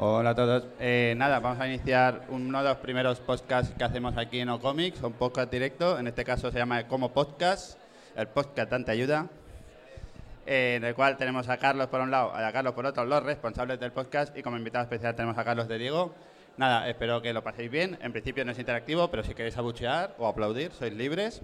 [0.00, 0.64] Hola a todos.
[0.78, 5.02] Eh, nada, vamos a iniciar uno de los primeros podcasts que hacemos aquí en Ocomics,
[5.02, 5.98] un podcast directo.
[5.98, 7.76] En este caso se llama Como Podcast,
[8.14, 9.26] el podcast Tanta Ayuda,
[10.46, 13.24] eh, en el cual tenemos a Carlos por un lado a Carlos por otro, los
[13.24, 16.14] responsables del podcast, y como invitado especial tenemos a Carlos de Diego.
[16.58, 17.98] Nada, espero que lo paséis bien.
[18.00, 21.42] En principio no es interactivo, pero si queréis abuchear o aplaudir, sois libres.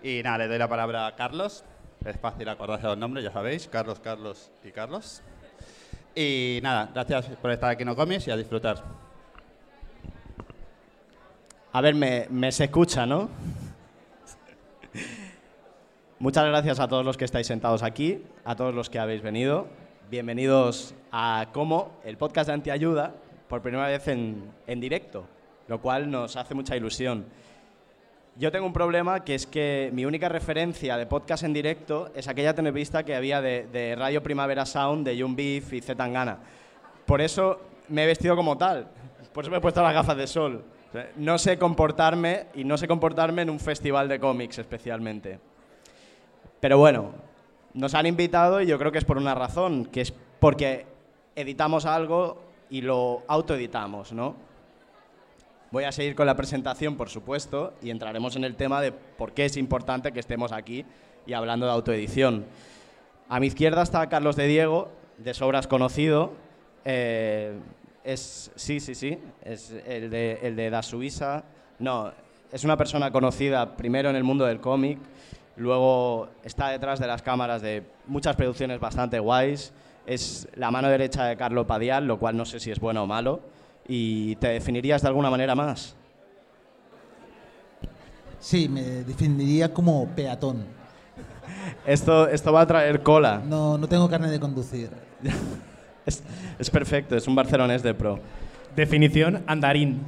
[0.00, 1.64] Y nada, le doy la palabra a Carlos.
[2.04, 3.66] Es fácil acordarse de los nombres, ya sabéis.
[3.66, 5.24] Carlos, Carlos y Carlos.
[6.18, 8.82] Y nada, gracias por estar aquí en Ocomis y a disfrutar.
[11.72, 13.28] A ver, me, me se escucha, ¿no?
[16.18, 19.66] Muchas gracias a todos los que estáis sentados aquí, a todos los que habéis venido.
[20.10, 23.12] Bienvenidos a Como, el podcast de Antiayuda,
[23.46, 25.26] por primera vez en, en directo,
[25.68, 27.26] lo cual nos hace mucha ilusión.
[28.38, 32.28] Yo tengo un problema que es que mi única referencia de podcast en directo es
[32.28, 36.36] aquella televista que había de, Radio Primavera Sound, de Young Beef y Z Tangana.
[37.06, 38.88] Por eso me he vestido como tal,
[39.32, 40.62] por eso me he puesto las gafas de sol.
[41.16, 45.38] No sé comportarme y no sé comportarme en un festival de cómics especialmente.
[46.60, 47.12] Pero bueno,
[47.72, 50.84] nos han invitado y yo creo que es por una razón, que es porque
[51.36, 54.36] editamos algo y lo autoeditamos, ¿no?
[55.72, 59.32] Voy a seguir con la presentación, por supuesto, y entraremos en el tema de por
[59.32, 60.84] qué es importante que estemos aquí
[61.26, 62.46] y hablando de autoedición.
[63.28, 66.34] A mi izquierda está Carlos de Diego, de sobras conocido.
[66.84, 67.58] Eh,
[68.04, 71.42] es, sí, sí, sí, es el de, el de Da Suiza.
[71.80, 72.12] No,
[72.52, 75.00] es una persona conocida primero en el mundo del cómic,
[75.56, 79.72] luego está detrás de las cámaras de muchas producciones bastante guays.
[80.06, 83.06] Es la mano derecha de Carlo Padial, lo cual no sé si es bueno o
[83.08, 83.40] malo.
[83.88, 85.94] ¿Y te definirías de alguna manera más?
[88.40, 90.64] Sí, me definiría como peatón.
[91.86, 93.42] Esto, esto va a traer cola.
[93.44, 94.90] No, no tengo carne de conducir.
[96.06, 96.22] Es,
[96.60, 98.20] es perfecto, es un barcelonés de pro.
[98.76, 100.02] Definición andarín.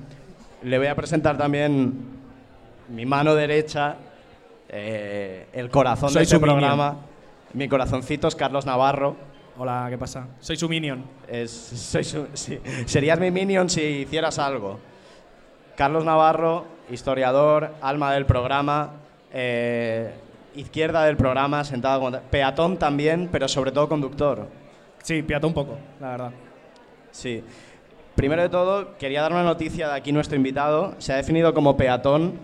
[0.63, 1.93] Le voy a presentar también
[2.89, 3.97] mi mano derecha,
[4.69, 6.59] eh, el corazón Soy de este su minion.
[6.61, 6.99] programa.
[7.53, 9.17] Mi corazoncito es Carlos Navarro.
[9.59, 10.27] Hola, ¿qué pasa?
[10.41, 11.05] Soy su minion.
[11.27, 14.79] Es, soy su- sí, serías mi minion si hicieras algo.
[15.77, 18.93] Carlos Navarro, historiador, alma del programa,
[19.33, 20.13] eh,
[20.55, 22.19] izquierda del programa, sentado como...
[22.21, 24.49] Peatón también, pero sobre todo conductor.
[25.03, 26.31] Sí, piato un poco, la verdad.
[27.11, 27.43] Sí.
[28.15, 30.95] Primero de todo, quería dar una noticia de aquí nuestro invitado.
[30.99, 32.35] Se ha definido como peatón,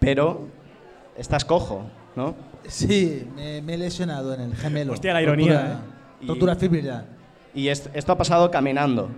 [0.00, 0.46] pero
[1.16, 1.84] estás cojo,
[2.16, 2.34] ¿no?
[2.68, 4.92] Sí, me, me he lesionado en el gemelo.
[4.92, 5.80] Hostia, la ironía,
[6.22, 6.26] ¿eh?
[6.26, 6.56] Rotura
[7.54, 9.10] Y- esto ha pasado caminando.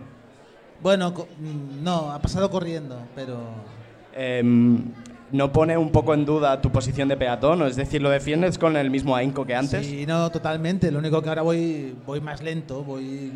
[0.82, 3.38] Bueno, mm, no, ha pasado corriendo, pero...
[4.14, 4.82] Em,
[5.32, 7.62] ¿No pone un poco en duda tu posición de peatón?
[7.62, 9.84] Es decir, ¿lo defiendes con el mismo ahínco que antes?
[9.84, 10.92] Sí, no, totalmente.
[10.92, 13.32] Lo único que ahora voy, voy más lento, voy,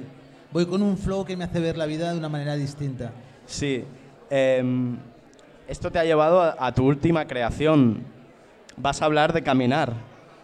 [0.52, 3.10] voy con un flow que me hace ver la vida de una manera distinta.
[3.46, 3.84] Sí.
[4.30, 4.96] Em,
[5.66, 8.04] esto te ha llevado a, a tu última creación.
[8.76, 9.94] Vas a hablar de caminar.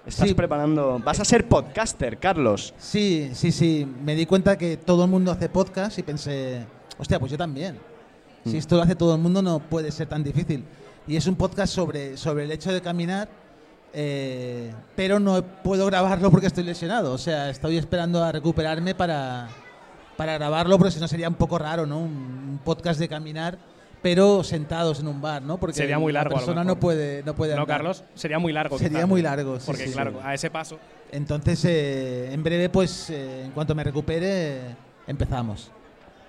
[0.07, 0.35] Estás Sí.
[0.35, 1.01] preparando...
[1.03, 2.75] Vas a ser podcaster, Carlos.
[2.79, 3.87] Sí, sí, sí.
[4.05, 6.67] Me di cuenta que todo el mundo hace podcast y pensé,
[6.99, 7.79] hostia, pues yo también.
[8.45, 10.65] Si esto lo hace todo el mundo no puede ser tan difícil.
[11.07, 13.29] Y es un podcast sobre, sobre el hecho de caminar,
[13.95, 17.13] eh, pero no puedo grabarlo porque estoy lesionado.
[17.15, 19.49] O sea, estoy esperando a recuperarme para,
[20.19, 21.99] para grabarlo, porque si no sería un poco raro, ¿no?
[22.01, 22.11] Un,
[22.51, 23.57] un podcast de caminar,
[24.05, 25.57] pero sentados en un bar, ¿no?
[25.57, 27.79] Porque Sería muy largo, La persona no puede, no puede No, andar.
[27.79, 28.77] Carlos, sería muy largo.
[28.77, 29.07] Sería quizá.
[29.07, 30.19] muy largo, sí, Porque, sí, claro, sí.
[30.23, 30.79] a ese paso.
[31.11, 34.77] Entonces, eh, en breve, pues, eh, en cuanto me recupere, eh,
[35.07, 35.71] empezamos.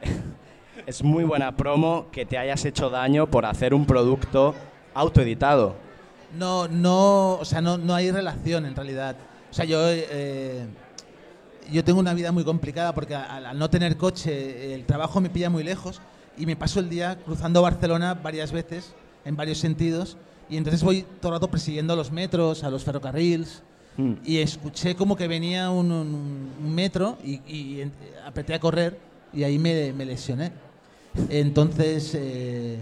[0.88, 4.56] Es muy buena promo que te hayas hecho daño por hacer un producto
[4.94, 5.76] autoeditado.
[6.38, 9.18] No, no, o sea, no, no hay relación en realidad.
[9.52, 10.66] O sea, yo, eh,
[11.72, 15.30] yo tengo una vida muy complicada porque al, al no tener coche, el trabajo me
[15.30, 16.00] pilla muy lejos
[16.38, 18.94] y me paso el día cruzando Barcelona varias veces,
[19.26, 20.18] en varios sentidos,
[20.50, 23.64] y entonces voy todo el rato persiguiendo a los metros, a los ferrocarriles,
[23.98, 24.14] Mm.
[24.26, 27.90] y escuché como que venía un, un- un metro y, y
[28.26, 28.98] apreté a correr
[29.32, 30.52] y ahí me, me lesioné.
[31.30, 32.78] Entonces, eh,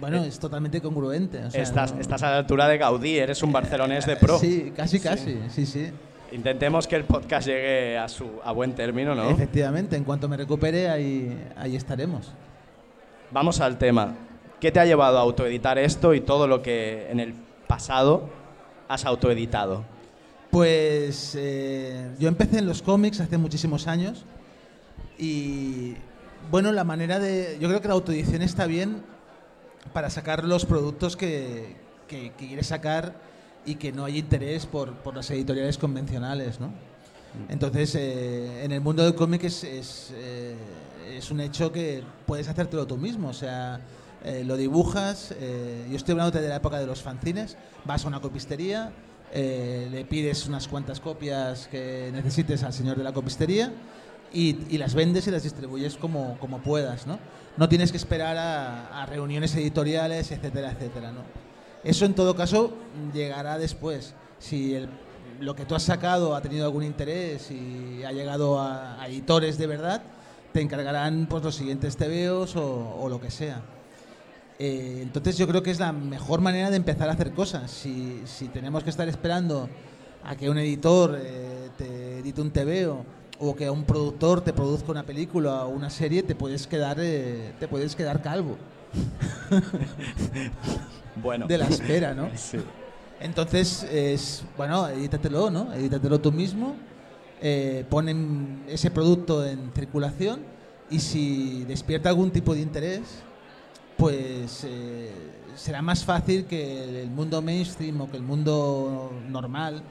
[0.00, 1.44] bueno, es totalmente congruente.
[1.44, 4.38] o sea, estás, no- estás a la altura de Gaudí, eres un barcelonés de pro.
[4.38, 5.90] Sí, casi, casi, sí, sí.
[6.32, 9.30] Intentemos que el podcast llegue a, su, a buen término, ¿no?
[9.30, 12.32] Efectivamente, en cuanto me recupere, ahí, ahí estaremos.
[13.30, 14.14] Vamos al tema.
[14.60, 17.34] ¿Qué te ha llevado a autoeditar esto y todo lo que en el
[17.66, 18.28] pasado
[18.88, 19.84] has autoeditado?
[20.50, 24.24] Pues eh, yo empecé en los cómics hace muchísimos años
[25.18, 25.94] y
[26.50, 27.58] bueno, la manera de...
[27.60, 29.02] Yo creo que la autoedición está bien
[29.92, 31.76] para sacar los productos que,
[32.08, 33.14] que, que quieres sacar
[33.66, 36.70] y que no hay interés por, por las editoriales convencionales, ¿no?
[37.48, 40.54] Entonces, eh, en el mundo del cómic es, es, eh,
[41.16, 43.28] es un hecho que puedes hacértelo tú mismo.
[43.28, 43.80] O sea,
[44.24, 45.34] eh, lo dibujas.
[45.38, 47.56] eh, yo estoy hablando de la época de los fanzines.
[47.84, 48.92] Vas a una copistería,
[49.32, 53.72] eh, le pides unas cuantas copias que necesites al señor de la copistería
[54.32, 57.06] y, y las vendes y las distribuyes como, como puedas.
[57.06, 57.18] ¿no?
[57.56, 61.12] no tienes que esperar a, reuniones editoriales, etcétera, etcétera.
[61.12, 61.20] ¿no?
[61.84, 62.72] Eso en todo caso
[63.14, 64.14] llegará después.
[64.38, 64.76] Si
[65.40, 69.66] lo que tú has sacado ha tenido algún interés y ha llegado a editores de
[69.66, 70.02] verdad,
[70.56, 73.60] te encargarán pues, los siguientes TVOs o, o lo que sea.
[74.58, 77.70] Eh, entonces yo creo que es la mejor manera de empezar a hacer cosas.
[77.70, 79.68] Si, si tenemos que estar esperando
[80.24, 83.04] a que un editor eh, te edite un TVO
[83.38, 87.52] o que un productor te produzca una película o una serie, te puedes quedar, eh,
[87.60, 88.56] te puedes quedar calvo
[91.16, 91.46] Bueno.
[91.46, 92.30] de la espera, ¿no?
[92.36, 92.60] Sí.
[93.20, 95.70] Entonces, es, bueno, edítatelo, ¿no?
[95.74, 96.76] Edítatelo tú mismo,
[97.40, 100.40] eh, ponen ese producto en circulación
[100.90, 103.22] y si despierta algún tipo de interés,
[103.96, 105.10] pues eh,
[105.54, 109.82] será más fácil que el mundo mainstream o que el mundo normal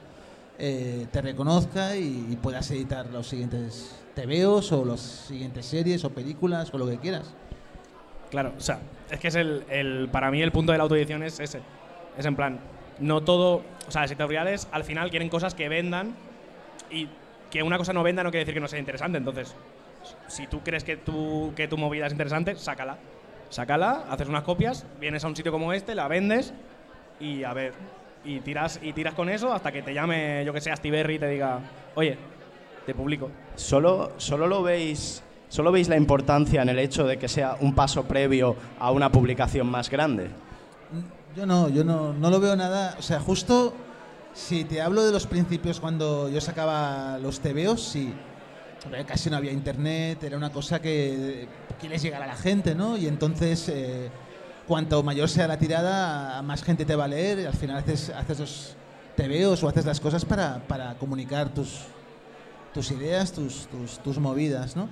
[0.58, 6.74] eh, te reconozca y, puedas editar los siguientes TVOs o las siguientes series o películas
[6.74, 7.34] o lo que quieras.
[8.30, 11.24] Claro, o sea, es que es el, el- para mí el punto de la autoedición
[11.24, 11.62] es ese.
[12.18, 12.60] Es en plan,
[13.00, 16.16] no todo, o sea, las editoriales al final quieren cosas que vendan
[16.90, 17.10] y
[17.50, 19.18] que una cosa no venda no quiere decir que no sea interesante.
[19.18, 19.56] Entonces,
[20.28, 22.98] si tú crees que tu, que tu movida es interesante, sácala.
[23.50, 26.54] Sácala, haces unas copias, vienes a un sitio como este, la vendes
[27.20, 27.74] y a ver,
[28.26, 31.16] y tiras, y tiras con eso hasta que te llame, yo que sé, Steve Berry
[31.16, 31.60] y te diga,
[31.94, 32.18] oye,
[32.86, 33.32] te publico.
[33.56, 35.22] Solo, solo lo veis.
[35.48, 39.12] ¿Solo veis la importancia en el hecho de que sea un paso previo a una
[39.12, 40.30] publicación más grande?
[41.36, 42.96] Yo no, yo no, no lo veo nada.
[42.98, 43.74] O sea, justo
[44.36, 48.14] si te hablo de los principios cuando yo sacaba los TVOs, sí.
[49.08, 51.48] Casi no había internet, era una cosa que
[51.80, 52.98] quieres llegar a la gente, ¿no?
[52.98, 54.12] Y entonces, eh,
[54.68, 57.40] cuanto mayor sea la tirada, más gente te va a leer.
[57.40, 58.76] Y al final haces, haces los
[59.16, 64.90] TVOs o haces las cosas para, comunicar tus, ideas, tus, movidas, ¿no?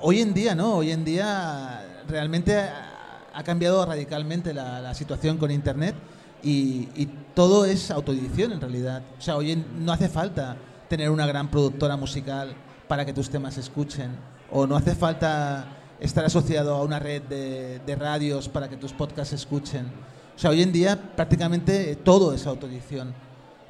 [0.00, 0.74] Hoy en día, ¿no?
[0.76, 5.96] Hoy en día realmente ha, cambiado radicalmente la situación con Internet
[6.42, 9.02] y, y todo es autoedición en realidad.
[9.18, 10.56] O sea, hoy no hace falta
[10.88, 12.54] tener una gran productora musical
[12.88, 14.10] para que tus temas se escuchen
[14.50, 15.66] o no hace falta
[16.00, 19.86] estar asociado a una red de, de radios para que tus podcasts se escuchen.
[20.34, 23.12] O sea, hoy en día prácticamente todo es autoedición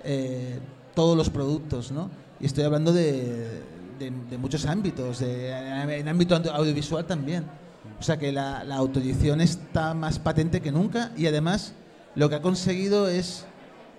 [0.04, 0.58] eh,
[0.94, 2.10] todos los productos, ¿no?
[2.40, 3.62] Y estoy hablando de,
[3.98, 7.44] de- de muchos ámbitos, de- en ámbito audio- audiovisual también.
[7.98, 11.74] O sea que la, la autoedición está más patente que nunca y además
[12.14, 13.46] lo que ha conseguido es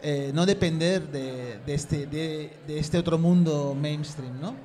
[0.02, 4.56] eh, no depender de, de este, de, de este otro mundo mainstream, ¿no?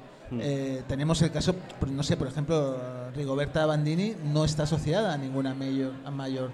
[0.40, 1.54] Eh, tenemos el caso,
[1.86, 2.76] no sé, por ejemplo,
[3.14, 6.50] Rigoberta Bandini no está asociada a ninguna mayor, a mayor.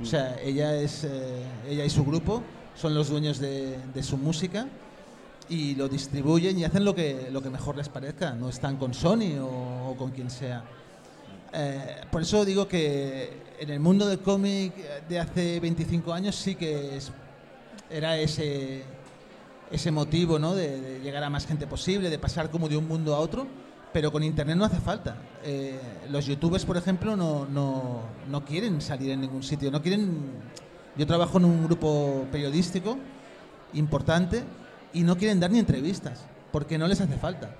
[0.00, 2.42] O sea, ella es eh, ella y su grupo
[2.76, 4.68] son los dueños de, de su música
[5.48, 8.34] y lo distribuyen y hacen lo que lo que mejor les parezca.
[8.34, 10.62] No están con Sony o, o con quien sea.
[11.52, 14.74] Eh, por eso digo que en el mundo del cómic
[15.08, 16.98] de hace 25 años sí que
[17.90, 18.84] era ese
[19.70, 20.54] ese motivo ¿no?
[20.54, 23.46] de, de llegar a más gente posible, de pasar como de un mundo a otro,
[23.92, 25.16] pero con internet no hace falta.
[25.44, 25.78] Eh,
[26.10, 30.58] los youtubers, por ejemplo, no, no, no quieren salir en ningún sitio, no quieren...
[30.96, 32.98] Yo trabajo en un grupo periodístico
[33.72, 34.42] importante
[34.92, 37.54] y no quieren dar ni entrevistas, porque no les hace falta.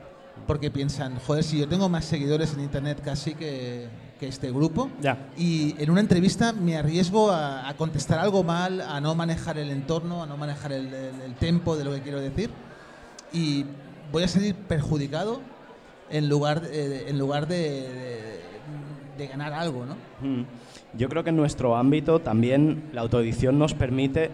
[0.46, 4.90] Porque piensan, joder, si yo tengo más seguidores en internet casi que, que este grupo,
[5.00, 5.16] Ya.
[5.36, 9.70] y en una entrevista me arriesgo a, a contestar algo mal, a no manejar el
[9.70, 12.50] entorno, a no manejar el, el- el tempo de lo que quiero decir.
[13.32, 13.64] Y
[14.10, 15.40] voy a salir perjudicado
[16.10, 18.40] en lugar, de- en lugar de, de-
[19.18, 19.94] de ganar algo, ¿no?
[20.20, 20.44] Mm.
[20.96, 24.30] Yo creo que en nuestro ámbito también la autoedición nos permite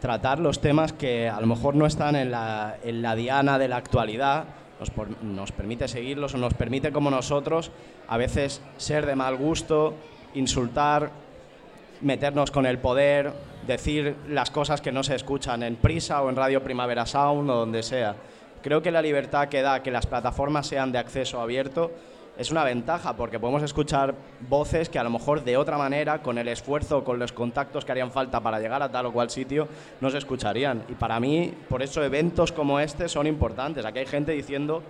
[0.00, 3.68] tratar los temas que a lo mejor no están en la, en la diana de
[3.68, 4.44] la actualidad,
[4.80, 4.92] nos,
[5.22, 7.70] nos permite seguirlos o nos permite como nosotros
[8.08, 9.94] a veces ser de mal gusto,
[10.34, 11.10] insultar,
[12.00, 13.32] meternos con el poder,
[13.66, 17.54] decir las cosas que no se escuchan en Prisa o en Radio Primavera Sound o
[17.54, 18.16] donde sea.
[18.62, 21.92] Creo que la libertad que da que las plataformas sean de acceso abierto
[22.38, 24.14] es una ventaja porque podemos escuchar
[24.48, 27.92] voces que a lo mejor de otra manera, con el esfuerzo, con los contactos que
[27.92, 29.68] harían falta para llegar a tal o cual sitio,
[30.00, 30.84] no se escucharían.
[30.88, 33.84] Y para mí, por eso eventos como este son importantes.
[33.84, 34.82] Aquí hay gente diciendo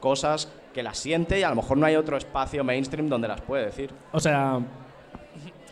[0.00, 3.40] cosas que las siente y a lo mejor no hay otro espacio mainstream donde las
[3.40, 3.90] puede decir.
[4.12, 4.60] O sea,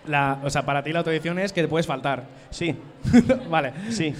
[0.06, 2.24] la, o sea, para ti la autoedición es que te puedes faltar.
[2.50, 2.76] Sí,
[3.50, 3.72] vale.
[3.90, 4.14] sí.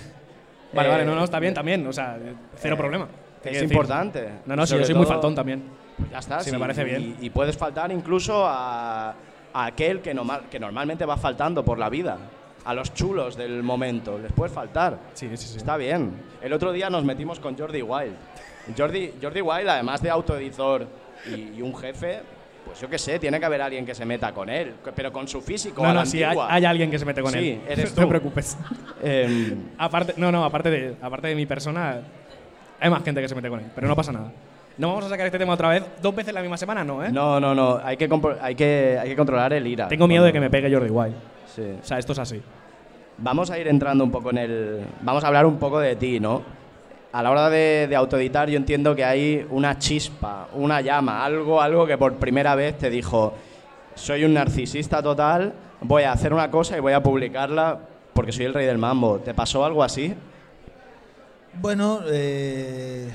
[0.72, 2.18] Vale, Eh, vale, no, no, está bien también, o sea,
[2.56, 3.08] cero eh, problema.
[3.44, 3.70] Es decir.
[3.70, 4.28] importante.
[4.46, 5.62] No, no, sí, yo soy muy faltón también.
[5.98, 6.40] Pues ya está.
[6.40, 7.16] Sí, me parece y- bien.
[7.20, 9.10] Y, puedes faltar incluso a,
[9.52, 12.18] a aquel que, normal- que normalmente va faltando por la vida.
[12.64, 14.18] A los chulos del momento.
[14.18, 14.98] Les puedes faltar.
[15.14, 15.56] Sí, sí, sí.
[15.56, 16.12] Está bien.
[16.42, 18.14] El otro día nos metimos con Jordi Wild.
[18.76, 20.86] Jordi, Jordi Wild, además de autoeditor
[21.32, 22.18] y, y un jefe,
[22.64, 25.28] pues yo qué sé, tiene que haber alguien que se meta con él, pero con
[25.28, 25.80] su físico.
[25.84, 27.60] No, a la no, sí, hay, alguien que se mete con Sí, él.
[27.68, 28.08] eres No te tú.
[28.08, 28.58] preocupes.
[29.00, 32.00] Em, Aparte, no, no, aparte de, aparte de mi persona,
[32.80, 34.32] hay más gente que se mete con él, pero no pasa nada.
[34.78, 37.10] No vamos a sacar este tema otra vez, dos veces la misma semana, no, ¿eh?
[37.10, 37.80] no, no, no.
[37.82, 38.08] Hay que,
[38.40, 39.88] hay que, hay que controlar el ira.
[39.88, 41.14] Tengo miedo de que me pegue Jordi Wild.
[41.54, 41.62] Sí.
[41.82, 42.42] O sea, esto es así.
[43.18, 44.80] Vamos a ir entrando un poco en el.
[45.00, 46.42] Vamos a hablar un poco de ti, ¿no?
[47.12, 51.62] A la hora de, de autoeditar, yo entiendo que hay una chispa, una llama, algo,
[51.62, 53.32] algo que por primera vez te dijo:
[53.94, 57.78] soy un narcisista total, voy a hacer una cosa y voy a publicarla
[58.12, 59.20] porque soy el rey del mambo.
[59.20, 60.14] ¿Te pasó algo así?
[61.54, 63.10] Bueno, eh,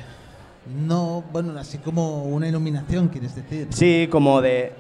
[0.65, 3.68] no, bueno, así como una iluminación, quieres decir.
[3.72, 4.74] Sí, como de.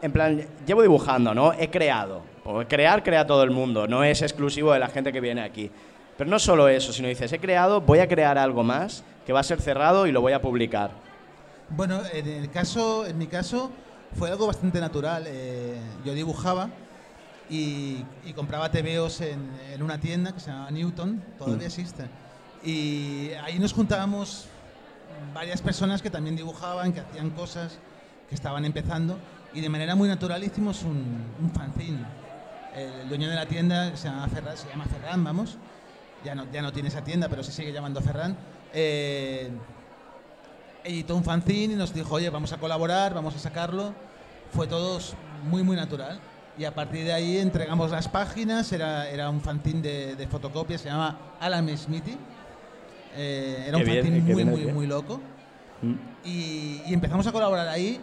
[0.00, 1.52] En plan, llevo dibujando, ¿no?
[1.52, 2.22] He creado.
[2.42, 3.86] Porque crear, crea todo el mundo.
[3.86, 5.70] No es exclusivo de la gente que viene aquí.
[6.18, 9.40] Pero no solo eso, sino dices, he creado, voy a crear algo más que va
[9.40, 10.90] a ser cerrado y lo voy a publicar.
[11.70, 13.70] Bueno, en el caso, en mi caso,
[14.14, 15.24] fue algo bastante natural.
[15.28, 16.68] Eh, yo dibujaba
[17.48, 22.04] y, y compraba TVOs en, en una tienda que se llamaba Newton, todavía existe.
[22.64, 24.48] Y ahí nos juntábamos
[25.34, 27.78] varias personas que también dibujaban, que hacían cosas,
[28.28, 29.18] que estaban empezando.
[29.54, 32.04] Y de manera muy natural hicimos un, un fanzine.
[32.74, 35.58] El dueño de la tienda se llama Ferran, se llama Ferran, vamos.
[36.24, 38.36] Ya no, ya no tiene esa tienda, pero se sigue llamando Ferran.
[38.72, 39.50] Eh,
[40.84, 43.92] editó un fanzine y nos dijo, oye, vamos a colaborar, vamos a sacarlo.
[44.52, 44.98] Fue todo
[45.44, 46.20] muy, muy natural.
[46.58, 50.78] Y a partir de ahí entregamos las páginas, era, era un fanzine de, de fotocopia,
[50.78, 52.16] se llama Alan Smithy.
[53.16, 54.74] Eh, era un bien, fanzine muy, bien, muy, bien.
[54.74, 55.20] muy loco.
[55.82, 55.94] Mm.
[56.24, 58.00] Y, y empezamos a colaborar ahí.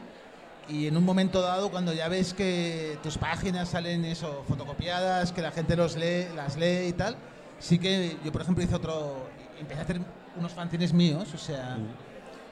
[0.68, 5.42] Y en un momento dado, cuando ya ves que tus páginas salen eso, fotocopiadas, que
[5.42, 7.16] la gente los lee, las lee y tal,
[7.58, 9.28] sí que yo, por ejemplo, hice otro.
[9.60, 10.02] Empecé a hacer
[10.38, 11.78] unos fanzines míos, o sea.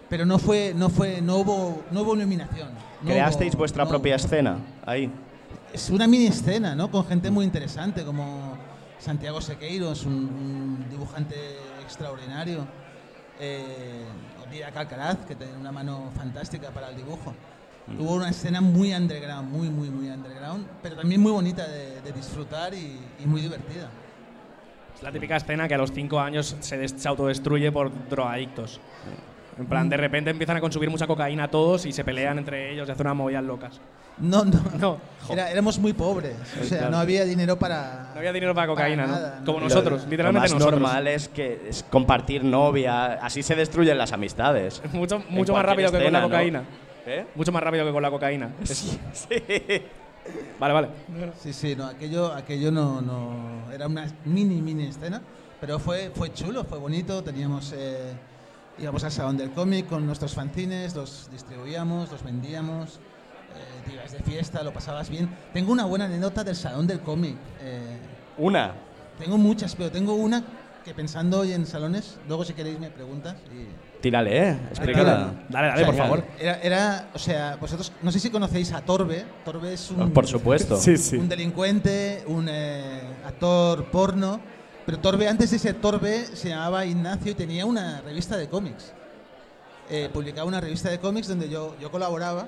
[0.10, 2.70] Pero no fue, no fue, no hubo, no hubo iluminación.
[3.04, 4.26] no ¿Creasteis hubo- vuestra no propia hubo.
[4.26, 5.12] escena ahí?
[5.74, 6.90] Es una mini escena, ¿no?
[6.90, 8.58] Con gente muy interesante, como
[9.00, 11.36] Santiago Sequeiros, un, un dibujante
[11.88, 12.68] extraordinario.
[13.40, 14.04] Eh,
[14.44, 17.34] o Díaz Alcaraz, que tiene una mano fantástica para el dibujo.
[18.00, 22.12] Hubo una escena muy underground, muy, muy, muy underground, pero también muy bonita de, de
[22.12, 23.90] disfrutar y, y muy divertida.
[24.96, 28.82] Es la típica escena que a los 5 años se, des- se autodestruye por drogadictos.
[29.60, 32.88] En plan, de repente empiezan a consumir mucha cocaína todos y se pelean entre ellos
[32.88, 33.80] y hacen unas movidas locas.
[34.20, 34.98] No, no, No,
[35.30, 36.92] Era- éramos muy pobres, o sea, Claro.
[36.92, 38.10] no había dinero para...
[38.14, 39.24] no había dinero para cocaína, Para ¿no?
[39.28, 39.64] nada, Como no.
[39.66, 40.82] nosotros, Lo- literalmente Lo más nosotros.
[40.82, 44.82] normal es que es compartir novia, así se destruyen las amistades.
[44.94, 46.64] Mucho, En mucho más rápido que con la cocaína.
[47.06, 47.26] ¿Eh?
[47.36, 48.50] Mucho más rápido que con la cocaína.
[48.64, 48.98] Es-
[50.60, 50.88] Vale, vale.
[51.40, 55.22] Sí, sí, no, aquello, aquello no, no, era una mini, mini escena,
[55.62, 58.12] pero fue, fue chulo, fue bonito, teníamos, eh,
[58.80, 63.00] íbamos al salón del cómic con nuestros fanzines, los distribuíamos, los vendíamos,
[63.56, 65.30] eh, te ibas de fiesta, lo pasabas bien.
[65.54, 67.98] Tengo una buena anécdota del salón del cómic, eh,
[68.38, 68.74] Una.
[69.18, 70.44] tengo muchas, pero tengo una
[70.88, 74.00] que pensando hoy en salones, luego si queréis me preguntas y...
[74.02, 74.60] Tírale, ¿eh?
[74.70, 75.34] Explícala.
[75.50, 76.24] Dale, dale, O sea, por favor.
[76.40, 80.12] Era, era, o sea, vosotros, no sé si conocéis a Torbe, Torbe es un...
[80.12, 80.80] Por supuesto.
[81.20, 84.40] un delincuente, un eh, actor porno.
[84.88, 88.94] Pero Torbe, antes de ser Torbe, se llamaba Ignacio y tenía una revista de cómics.
[89.90, 92.48] Eh, publicaba una revista de cómics donde yo, yo colaboraba.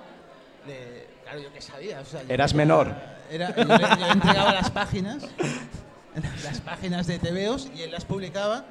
[0.66, 2.00] De- claro, yo qué sabía.
[2.00, 2.96] o sea, yo Eras ya- menor.
[3.30, 5.24] Era, yo, le, yo le entregaba las páginas,
[6.44, 8.66] las páginas de TVOs y él las publicaba,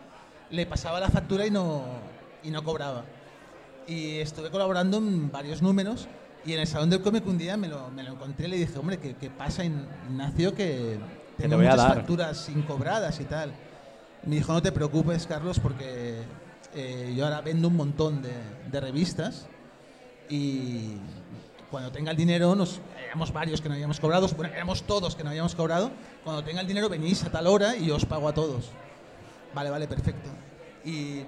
[0.50, 1.84] le pasaba la factura y no,
[2.42, 3.04] y no cobraba.
[3.86, 6.08] Y estuve colaborando en varios números
[6.44, 8.56] y en el Salón del Cómic un día me lo, me lo encontré y le
[8.56, 10.54] dije, hombre, ¿qué, qué pasa, Ignacio?
[10.54, 10.98] Que
[11.44, 11.96] tengo voy a muchas dar".
[11.96, 13.52] facturas incobradas y tal.
[14.24, 16.22] Me dijo, no te preocupes, Carlos, porque
[16.74, 18.32] eh, yo ahora vendo un montón de,
[18.70, 19.46] de revistas
[20.28, 20.96] y
[21.70, 25.22] cuando tenga el dinero, nos, éramos varios que no habíamos cobrado, bueno, éramos todos que
[25.24, 25.90] no habíamos cobrado,
[26.24, 28.70] cuando tenga el dinero venís a tal hora y yo os pago a todos.
[29.54, 30.28] Vale, vale, perfecto.
[30.84, 31.22] Y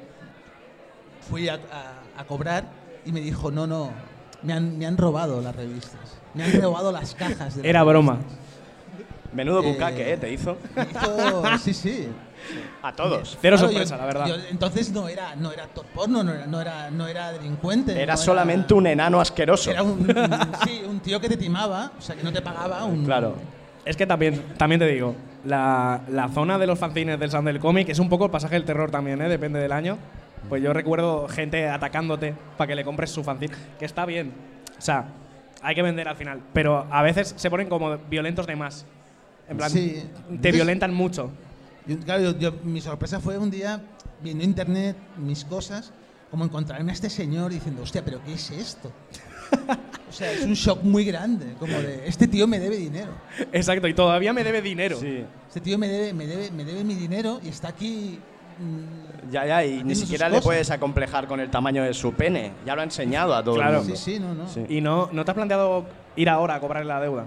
[1.29, 2.64] fui a, a- a cobrar
[3.05, 3.90] y me dijo, no, no,
[4.43, 7.55] me han, me han robado las revistas, me han robado las cajas.
[7.57, 8.19] De las Era broma.
[9.33, 10.17] Menudo Eh, bucaque, ¿eh?
[10.17, 10.57] Te hizo.
[10.77, 12.09] Hizo- sí, sí.
[12.83, 13.37] A todos.
[13.41, 14.27] Cero Claro, sorpresa, yo- la verdad.
[14.27, 18.01] yo entonces no era, no era actor porno, no era, no era, no era delincuente.
[18.01, 19.71] Era no solamente un enano asqueroso.
[19.71, 20.07] Era un,
[20.65, 22.85] sí, un tío que te timaba, o sea, que no te pagaba.
[22.85, 23.35] Un, Claro.
[23.85, 27.59] Es que también, también te digo, la, la zona de los fanzines del Sound del
[27.61, 29.29] Cómic es un poco el pasaje del terror también, ¿eh?
[29.29, 29.97] Depende del año.
[30.49, 34.33] Pues yo recuerdo gente atacándote para que le compres su fanzine, que está bien.
[34.79, 35.05] O sea,
[35.63, 38.87] hay que vender al final, pero a veces se ponen como violentos de más.
[39.50, 39.90] En plan, Sí.
[39.90, 41.30] te Entonces- violentan mucho.
[41.87, 43.83] Yo- claro, yo- yo- mi sorpresa fue un día
[44.23, 45.92] viendo internet mis cosas,
[46.30, 48.92] como encontrarme a este señor diciendo, hostia, pero ¿qué es esto?
[50.09, 53.11] o sea, es un shock muy grande, como de, este tío me debe dinero.
[53.52, 54.99] Exacto, y todavía me debe dinero.
[55.00, 55.25] Sí.
[55.49, 58.19] Este tío me debe, me debe, me debe mi dinero y está aquí.
[58.61, 60.45] mm, Ya, ya, y ni siquiera le cosas.
[60.45, 62.52] puedes acomplejar con el tamaño de su pene.
[62.66, 63.78] Ya lo ha enseñado a todo Claro.
[63.78, 64.00] el sí, mundo.
[64.00, 64.49] sí, no, no.
[64.49, 64.66] Sí.
[64.69, 67.25] Y no, ¿no te has planteado ir ahora a cobrarle la deuda?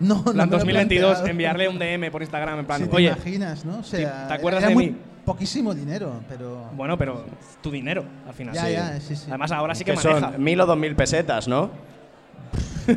[0.00, 1.28] No, no En plan, me lo he 2022, planteado.
[1.30, 3.78] enviarle un DM por Instagram, en plan, Si te oye, imaginas, ¿no?
[3.78, 4.96] O sea, ¿te acuerdas era de muy mí?
[5.24, 6.70] Poquísimo dinero, pero.
[6.74, 7.24] bueno, pero
[7.62, 8.54] tu dinero, al final.
[8.54, 9.26] ya, ya, sí, sí.
[9.28, 10.32] Además, ahora sí que, Que maneja.
[10.32, 11.70] son mil o dos mil pesetas, ¿no?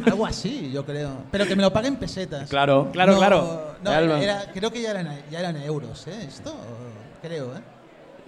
[0.05, 1.09] Algo así, yo creo.
[1.29, 2.49] Pero que me lo paguen pesetas.
[2.49, 2.89] Claro.
[2.91, 3.75] Claro, No, claro.
[3.83, 6.25] No, era- creo que ya eran, ya eran euros, ¿eh?
[6.27, 6.55] Esto,
[7.21, 7.59] creo, ¿eh?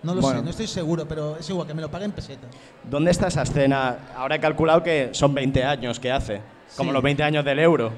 [0.03, 0.39] No lo Bueno.
[0.39, 2.50] sé, no estoy seguro, pero es igual, que me lo paguen pesetas.
[2.84, 3.98] ¿Dónde está esa escena?
[4.15, 6.41] Ahora he calculado que son 20 años que hace.
[6.77, 6.94] Como Sí.
[6.94, 7.91] los 20 años del euro.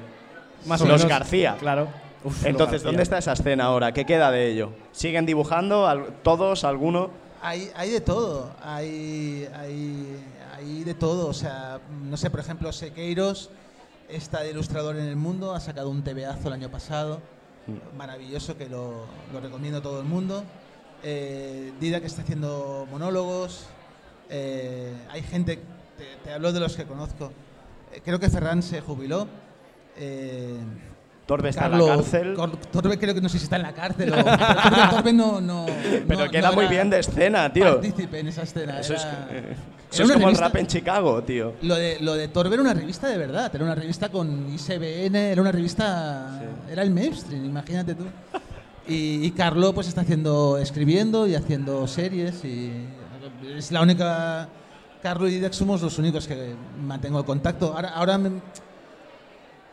[0.68, 1.08] Más o los menos.
[1.18, 1.56] García.
[1.58, 1.88] Claro.
[2.24, 2.82] Uf, Entonces.
[2.82, 3.92] ¿dónde está esa escena ahora?
[3.92, 4.72] ¿Qué queda de ello?
[4.92, 5.86] ¿Siguen dibujando?
[5.86, 6.64] Al- ¿Todos?
[6.64, 7.10] ¿Alguno?
[7.40, 10.16] Hay, hay de todo, hay, hay,
[10.56, 11.28] hay de todo.
[11.28, 13.50] O sea, no sé, por ejemplo, Sequeiros
[14.08, 17.20] está de ilustrador en el mundo, ha sacado un TVazo el año pasado,
[17.96, 20.42] maravilloso, que lo, lo recomiendo a todo el mundo.
[21.04, 23.66] Eh, Dida que está haciendo monólogos.
[24.30, 25.60] Eh, hay gente,
[25.96, 27.30] te, te hablo de los que conozco.
[27.92, 29.28] Eh, creo que Ferran se jubiló.
[29.98, 30.56] Eh,
[31.26, 32.36] Torbe está en la cárcel.
[32.72, 34.16] Torbe creo que no sé si está en la cárcel o.
[34.24, 35.66] pero Torbe, no, no.
[36.06, 37.64] Pero no- queda no muy bien de escena, tío.
[37.80, 38.80] Partícipe en esa escena.
[38.80, 39.56] Eso es, era- eh,
[39.92, 41.52] eso es como el revista- rap en Chicago, tío.
[41.62, 45.14] Lo de, lo de Torbe era una revista de verdad, era una revista con ISBN,
[45.16, 46.40] era una revista.
[46.70, 48.04] Era el mainstream, imagínate tú.
[48.86, 52.72] Y, y Carlo pues está haciendo, escribiendo y haciendo series y
[53.54, 54.48] es la única.
[55.02, 57.72] Carlo y Didac somos los únicos que mantengo el contacto.
[57.74, 58.30] Ahora, ahora me,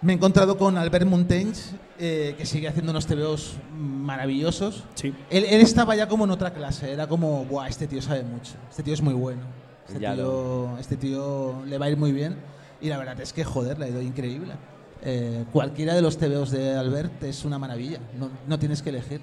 [0.06, 1.53] me he encontrado con Albert Montaigne,
[1.98, 4.84] eh, que sigue haciendo unos TVOs maravillosos.
[4.94, 5.16] Sí.
[5.32, 8.53] Él, él estaba ya como en otra clase, era como, Buah, este tío sabe mucho,
[8.70, 9.42] este tío es muy bueno,
[9.88, 12.38] este Ya tío, este tío le va a ir muy bien.
[12.82, 14.53] Y la verdad es que, joder, le ha ido increíble.
[15.01, 19.22] Eh, cualquiera de los TVOs de Albert es una maravilla, no, no tienes que elegir.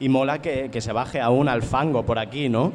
[0.00, 2.72] Y mola que, que se baje aún al fango por aquí, ¿no?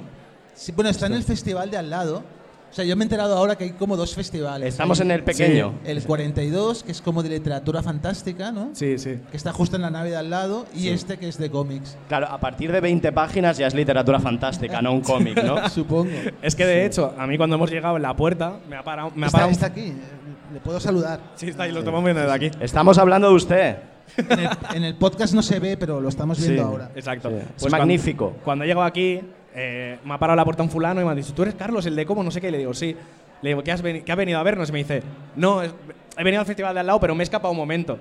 [0.53, 2.23] Sí, bueno, está en el festival de al lado.
[2.71, 4.67] O sea, yo me he enterado ahora que hay como dos festivales.
[4.69, 5.73] Estamos Hay en el pequeño.
[5.84, 8.69] El 42, que es como de literatura fantástica, ¿no?
[8.73, 9.19] Sí, sí.
[9.32, 11.97] Que está justo en la nave de al lado, y este que es de cómics.
[12.08, 15.67] Claro, a partir de 20 páginas ya es literatura fantástica, no un cómic, ¿no?
[15.69, 16.12] Supongo.
[16.41, 19.12] Es que de hecho, a mí cuando hemos llegado en la puerta, me ha parado.
[19.15, 19.93] Me ha Está, parado está aquí, eh,
[20.53, 21.19] le puedo saludar.
[21.36, 22.51] Sí, está ahí, lo tomamos viendo desde aquí.
[22.62, 23.77] Estamos hablando de usted.
[24.17, 26.67] En el, en el podcast no se ve, pero lo estamos viendo Sí.
[26.67, 26.91] ahora.
[26.95, 27.29] Exacto.
[27.29, 27.36] Sí.
[27.58, 28.34] Pues Es magnífico.
[28.43, 29.21] Cuando, he llegado aquí,
[29.61, 31.55] eh, me ha parado a la puerta un fulano y me ha dicho, ¿tú eres
[31.55, 32.23] Carlos, el de cómo?
[32.23, 32.47] No sé qué.
[32.47, 32.95] Y le digo, sí.
[33.41, 34.69] Le digo, ¿qué has, qué has venido a vernos?
[34.69, 35.01] Y me dice,
[35.35, 35.73] no, es-
[36.17, 37.97] he venido al festival de al lado, pero me he escapado un momento.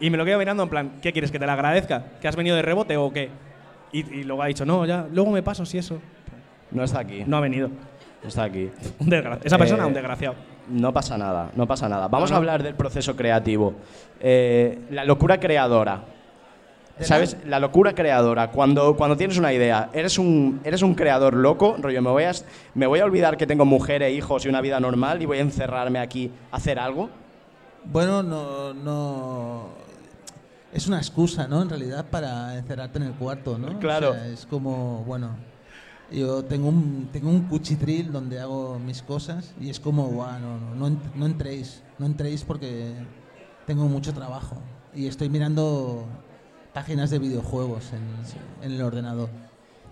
[0.00, 1.30] Y me lo quedo mirando en plan, ¿qué quieres?
[1.32, 2.04] ¿Que te la agradezca?
[2.20, 3.30] ¿Que has venido de rebote o qué?
[3.92, 6.00] Y, y luego ha dicho, no, ya, luego me paso si eso.
[6.70, 7.24] No está aquí.
[7.26, 7.68] No ha venido.
[8.22, 8.70] No está aquí.
[9.00, 9.12] Un
[9.44, 10.34] Esa persona, Eh, un desgraciado.
[10.70, 12.08] No pasa nada, no pasa nada.
[12.08, 12.42] Vamos No, a no.
[12.42, 13.74] hablar del proceso creativo.
[14.20, 16.02] Eh, la locura creadora.
[16.98, 17.36] ¿De ¿Sabes?
[17.46, 18.50] La locura creadora.
[18.50, 22.32] Cuando, cuando tienes una idea, eres un, eres un creador loco, rollo, me voy, a,
[22.74, 25.38] me voy a olvidar que tengo mujer e hijos y una vida normal y voy
[25.38, 27.08] a encerrarme aquí a hacer algo.
[27.84, 29.68] Bueno, no, no.
[30.72, 31.62] Es una excusa, ¿no?
[31.62, 33.78] En realidad, para encerrarte en el cuarto, ¿no?
[33.78, 34.10] Claro.
[34.10, 35.30] O sea, es como, bueno.
[36.10, 40.58] Yo tengo un, tengo un cuchitril donde hago mis cosas y es como, guau, no,
[40.58, 42.94] no, no, no entréis, no entréis porque
[43.66, 44.56] tengo mucho trabajo
[44.94, 46.06] y estoy mirando
[46.78, 49.28] páginas de videojuegos en, en el ordenador.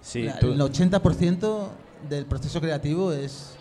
[0.00, 1.68] Sí, La- tú- El 80%
[2.08, 3.56] del proceso creativo es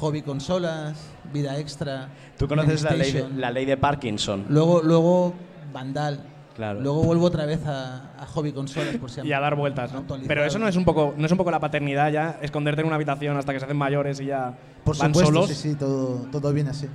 [0.00, 0.96] hobby consolas,
[1.32, 2.08] vida extra.
[2.38, 4.46] tú conoces la ley, de, la ley de Parkinson.
[4.48, 5.34] Luego, luego
[5.72, 6.20] Vandal.
[6.56, 6.80] Claro.
[6.80, 10.04] Luego vuelvo otra vez a, a hobby consolas por si Y a dar vueltas, ¿no?
[10.28, 12.86] Pero eso no es un poco, no es un poco la paternidad ya, esconderte en
[12.86, 15.48] una habitación hasta que se hacen mayores y ya Por van supuesto, solos.
[15.48, 16.86] sí, sí, todo, todo viene así.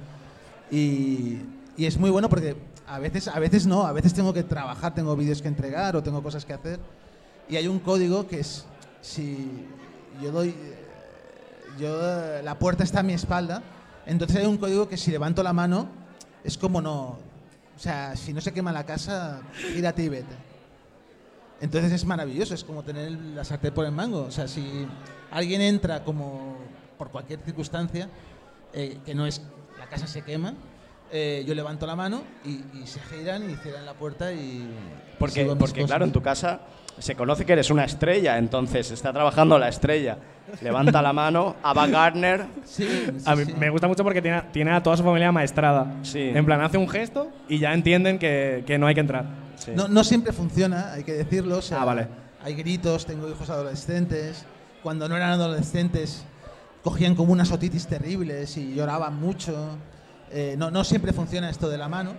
[0.71, 1.41] Y,
[1.77, 2.55] y es muy bueno porque
[2.89, 6.01] a veces, a veces no, a veces tengo que trabajar, tengo vídeos que entregar o
[6.01, 6.79] tengo cosas que hacer.
[7.47, 8.65] Y hay un código que es,
[9.01, 9.47] si
[10.21, 10.55] yo doy,
[11.79, 13.61] yo, la puerta está a mi espalda,
[14.07, 15.87] entonces hay un código que si levanto la mano
[16.43, 17.17] es como no,
[17.79, 20.35] o sea, si no se quema la casa, gírate y vete.
[21.61, 24.23] Entonces es maravilloso, es como tener la sartén por el mango.
[24.23, 24.87] O sea, si
[25.29, 26.57] alguien entra como
[26.97, 28.09] por cualquier circunstancia,
[28.73, 29.41] eh, que no es
[29.77, 30.55] la casa se quema,
[31.11, 34.67] eh, yo levanto la mano y, y se giran y cierran la puerta y...
[35.17, 36.61] Porque, porque claro, en tu casa
[36.97, 40.17] se conoce que eres una estrella, entonces está trabajando la estrella.
[40.61, 42.45] Levanta la mano, Ava Gardner.
[42.65, 43.53] Sí, sí, A mí sí.
[43.57, 45.95] me gusta mucho porque tiene, tiene a toda su familia maestrada.
[46.03, 46.31] Sí.
[46.33, 49.25] En plan, hace un gesto y ya entienden que, que no hay que entrar.
[49.55, 49.71] Sí.
[49.75, 51.57] No, no siempre funciona, hay que decirlo.
[51.57, 52.07] o sea, Ah, vale.
[52.43, 54.45] Hay gritos, tengo hijos adolescentes.
[54.81, 56.23] Cuando no eran adolescentes,
[56.83, 59.77] cogían como unas otitis terribles y lloraban mucho.
[60.31, 62.13] Eh, no, no siempre funciona esto de la mano,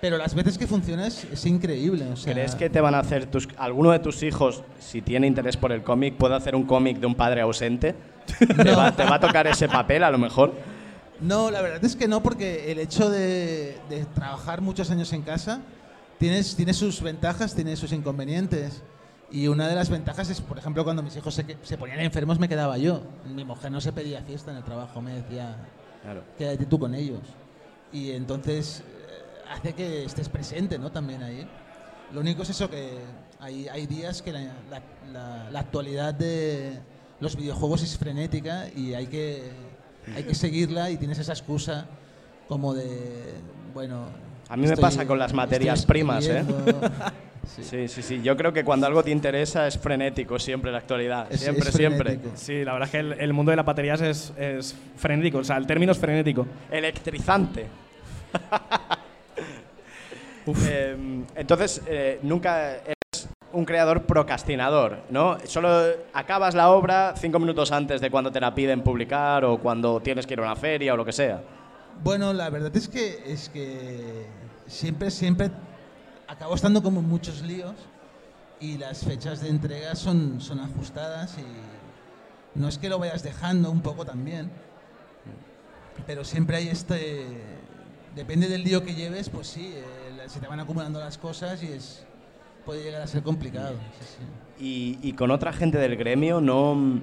[0.00, 2.06] pero las veces que funciona es, es increíble.
[2.12, 5.26] o sea, ¿Crees que te van a hacer tus, alguno de tus hijos, si tiene
[5.26, 7.94] interés por el cómic, puede hacer un cómic de un padre ausente?
[8.38, 10.52] ¿Te, va, te va a tocar ese papel a lo mejor?
[11.20, 15.22] No, la verdad es que no, porque el hecho de, de trabajar muchos años en
[15.22, 15.60] casa
[16.18, 18.82] tienes, tiene sus ventajas, tiene sus inconvenientes.
[19.30, 22.38] Y una de las ventajas es, por ejemplo, cuando mis hijos se, se ponían enfermos,
[22.38, 23.00] me quedaba yo.
[23.34, 25.56] Mi mujer no se pedía fiesta en el trabajo, me decía,
[26.02, 26.22] Claro.
[26.38, 27.20] quédate tú con ellos.
[27.92, 30.90] Y entonces eh, hace que estés presente, ¿no?
[30.92, 31.46] También ahí.
[32.12, 32.98] Lo único es eso, que
[33.40, 36.78] hay, hay días que la, la- la- la actualidad de
[37.20, 39.50] los videojuegos es frenética y hay que,
[40.14, 41.86] hay que seguirla y tienes esa excusa
[42.48, 43.34] como de,
[43.74, 44.06] bueno...
[44.48, 46.44] A mí me estoy- pasa con las materias primas, ¿eh?
[47.46, 47.62] Sí.
[47.64, 48.20] Sí, sí, sí.
[48.22, 51.26] Yo creo que cuando algo te interesa es frenético siempre la actualidad.
[51.32, 52.18] Es- siempre, es siempre.
[52.34, 55.38] Sí, la verdad es que el, el mundo de las baterías es, es frenético.
[55.38, 56.46] O sea, el término es frenético.
[56.70, 57.66] Electrizante.
[60.68, 65.38] Eh, entonces, eh, nunca eres un creador procrastinador, ¿no?
[65.44, 65.68] Solo
[66.12, 70.24] acabas la obra cinco minutos antes de cuando te la piden publicar o cuando tienes
[70.26, 71.42] que ir a una feria o lo que sea.
[72.02, 74.26] Bueno, la verdad es que es que
[74.68, 75.50] siempre, siempre
[76.28, 77.74] acabo estando como en muchos líos
[78.60, 83.70] y las fechas de entrega son, son ajustadas y no es que lo vayas dejando
[83.70, 84.50] un poco también,
[86.06, 87.26] pero siempre hay este...
[88.14, 89.84] Depende del lío que lleves, pues sí, eh,
[90.28, 92.02] se te van acumulando las cosas y es
[92.64, 93.74] puede llegar a ser complicado.
[94.00, 94.06] sí,
[94.58, 94.64] sí.
[95.02, 97.02] Y, y con otra gente del gremio, ¿no,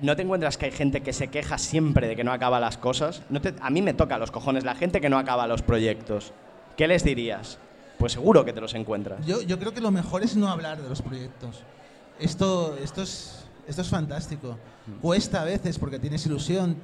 [0.00, 2.78] ¿no te encuentras que hay gente que se queja siempre de que no acaba las
[2.78, 3.22] cosas?
[3.30, 6.32] No te- a mí me toca los cojones la gente que no acaba los proyectos.
[6.76, 7.58] ¿Qué les dirías?
[8.02, 9.24] Pues seguro que te los encuentras.
[9.24, 11.62] Yo, yo creo que lo mejor es no hablar de los proyectos.
[12.18, 14.58] Esto, esto, es, esto es fantástico.
[15.00, 16.76] Cuesta a veces porque tienes ilusión,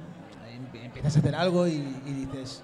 [0.49, 1.73] em- empiezas a hacer algo y,
[2.05, 2.63] y dices...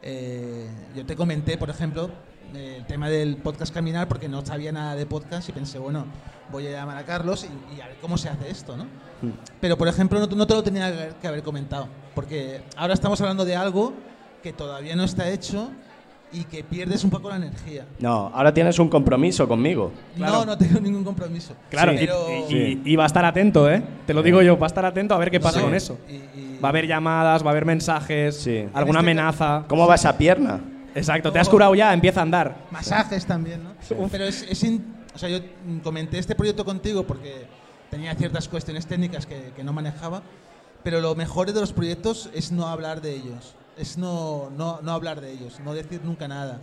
[0.00, 2.08] eh, yo te comenté, por ejemplo,
[2.54, 6.06] el tema del podcast Caminar porque no sabía nada de podcast y pensé, bueno,
[6.50, 8.86] voy a llamar a Carlos y, y a ver cómo se hace esto, ¿no?
[9.60, 13.44] Pero, por ejemplo, no, no te lo tenía que haber comentado, porque ahora estamos hablando
[13.44, 13.92] de algo
[14.42, 15.70] que todavía no está hecho
[16.32, 17.84] y que pierdes un poco la energía.
[17.98, 19.90] No, ahora tienes un compromiso conmigo.
[20.16, 21.54] No, no tengo ningún compromiso.
[21.70, 23.82] Claro, Sí, y- pero- y, y- y va a estar atento, ¿eh?
[24.06, 25.64] Te lo digo yo, va a estar atento a ver qué pasa Sí.
[25.64, 25.98] con eso.
[26.08, 28.66] Y- y- Va a haber llamadas, va a haber mensajes, Sí.
[28.74, 29.64] alguna este amenaza.
[29.66, 30.60] ¿Cómo va esa pierna?
[30.94, 32.56] Exacto, te has curado ya, empieza a andar.
[32.70, 33.70] Masajes también, ¿no?
[34.10, 35.38] Pero es, es in- o sea, yo
[35.82, 37.46] comenté este proyecto contigo porque
[37.90, 40.22] tenía ciertas cuestiones técnicas que, que no manejaba,
[40.82, 44.92] pero lo mejor de los proyectos es no hablar de ellos, es no, no, no
[44.92, 46.60] hablar de ellos, no decir nunca nada,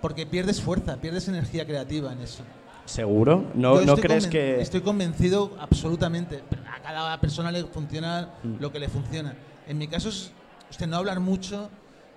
[0.00, 2.42] porque pierdes fuerza, pierdes energía creativa en eso.
[2.86, 3.50] ¿Seguro?
[3.54, 4.60] ¿No, Yo ¿no crees que...?
[4.60, 6.42] Estoy convencido absolutamente.
[6.70, 8.56] A cada persona le funciona Mm.
[8.60, 9.34] lo que le funciona.
[9.66, 10.32] En mi caso es
[10.70, 11.70] usted no hablar mucho,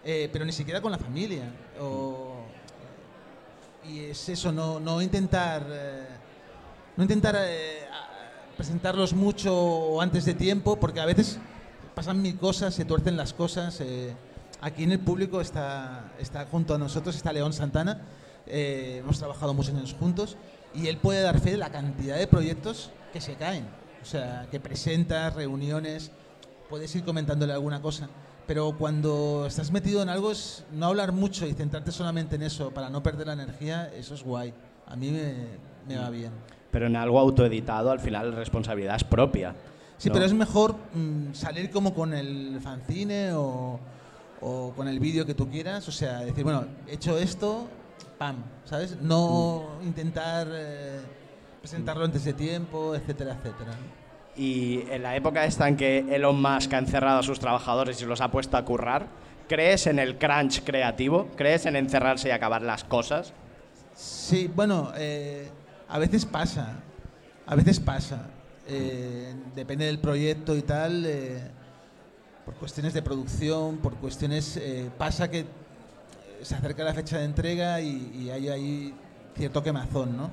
[0.03, 1.43] eh, pero ni siquiera con la familia.
[1.79, 2.35] O,
[3.87, 6.07] y es eso, no, no intentar, eh,
[6.97, 7.85] no intentar eh,
[8.57, 11.39] presentarlos mucho antes de tiempo, porque a veces
[11.95, 13.81] pasan mil cosas, se tuercen las cosas.
[14.61, 18.01] Aquí en el público está, está junto a nosotros, está León Santana.
[18.45, 20.37] eh, hemos trabajado muchos años juntos
[20.73, 23.65] y él puede dar fe de la cantidad de proyectos que se caen.
[24.01, 26.11] O sea, que presentas, reuniones,
[26.69, 28.07] puedes ir comentándole alguna cosa.
[28.45, 32.71] Pero cuando estás metido en algo es no hablar mucho y centrarte solamente en eso
[32.71, 34.53] para no perder la energía, eso es guay.
[34.85, 35.33] A mí me,
[35.87, 36.31] me va bien.
[36.71, 39.53] Pero en algo autoeditado, al final la responsabilidad es propia.
[39.97, 40.13] Sí, ¿no?
[40.13, 43.79] pero es mejor mm, salir como con el fanzine o,
[44.41, 45.87] o con el vídeo que tú quieras.
[45.87, 47.67] O sea, decir, bueno, he hecho esto,
[48.17, 48.97] pam, ¿sabes?
[49.01, 50.99] No intentar eh,
[51.61, 53.71] presentarlo antes de tiempo, etcétera, etcétera.
[54.35, 58.05] Y en la época esta en que Elon Musk ha encerrado a sus trabajadores y
[58.05, 59.07] los ha puesto a currar,
[59.47, 61.27] ¿crees en el crunch creativo?
[61.35, 63.33] ¿Crees en encerrarse y acabar las cosas?
[63.95, 65.49] Sí, bueno, eh,
[65.89, 66.79] a veces pasa,
[67.47, 68.27] a veces pasa.
[68.67, 71.41] Eh, depende del proyecto y tal, eh,
[72.47, 74.55] por cuestiones de producción, por cuestiones...
[74.55, 75.45] eh, pasa que eh,
[76.43, 78.95] se acerca la fecha de entrega y, y hay ahí
[79.35, 80.29] cierto quemazón, ¿no?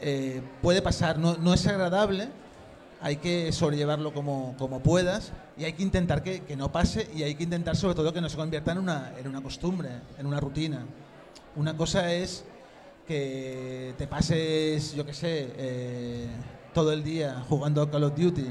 [0.00, 2.28] Eh, puede pasar, no, no es agradable,
[3.00, 7.24] hay que sobrellevarlo como, como puedas, Y hay que intentar que, que no pase y
[7.24, 10.26] hay que intentar sobre todo que no se convierta en una, en una costumbre, en
[10.26, 10.84] una rutina.
[11.56, 12.44] Una cosa es
[13.08, 16.28] que te pases, yo qué sé, eh,
[16.72, 18.46] todo el día jugando a Call of Duty,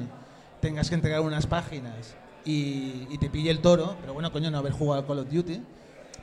[0.62, 2.15] tengas que entregar unas páginas
[2.46, 5.62] y, y te pille el toro, pero bueno, coño, no haber jugado Call of Duty.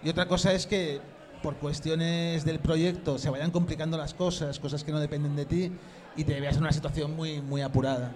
[0.03, 1.01] Y otra cosa es que
[1.43, 5.73] por cuestiones del proyecto se vayan complicando las cosas, cosas que no dependen de ti,
[6.17, 8.13] y te veas en una situación muy, muy apurada.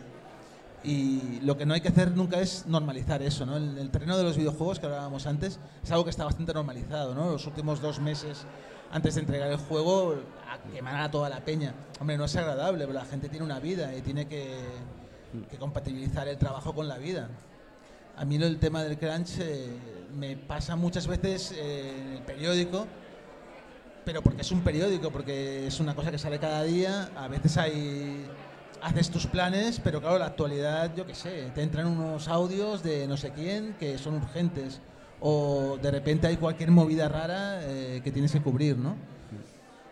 [0.83, 3.57] Y lo que no hay que hacer nunca es normalizar eso, ¿no?
[3.57, 7.15] El, el terreno de los videojuegos que hablábamos antes es algo que está bastante normalizado,
[7.15, 7.31] ¿no?
[7.31, 8.45] Los últimos dos meses
[8.93, 10.17] antes de entregar el juego
[10.51, 11.73] a quemar a toda la peña.
[12.01, 14.59] Hombre, no es agradable, pero la gente tiene una vida y tiene que,
[15.51, 17.29] que compatibilizar el trabajo con la vida.
[18.17, 19.67] A mí el tema del crunch eh,
[20.17, 22.87] me pasa muchas veces eh, en el periódico,
[24.05, 27.11] pero porque es un periódico, porque es una cosa que sale cada día.
[27.17, 28.25] A veces hay
[28.81, 33.09] haces tus planes, pero claro, la actualidad, yo qué sé, te entran unos audios de
[33.09, 34.81] no sé quién que son urgentes
[35.21, 38.95] o de repente hay cualquier movida rara eh, que tienes que cubrir, ¿no?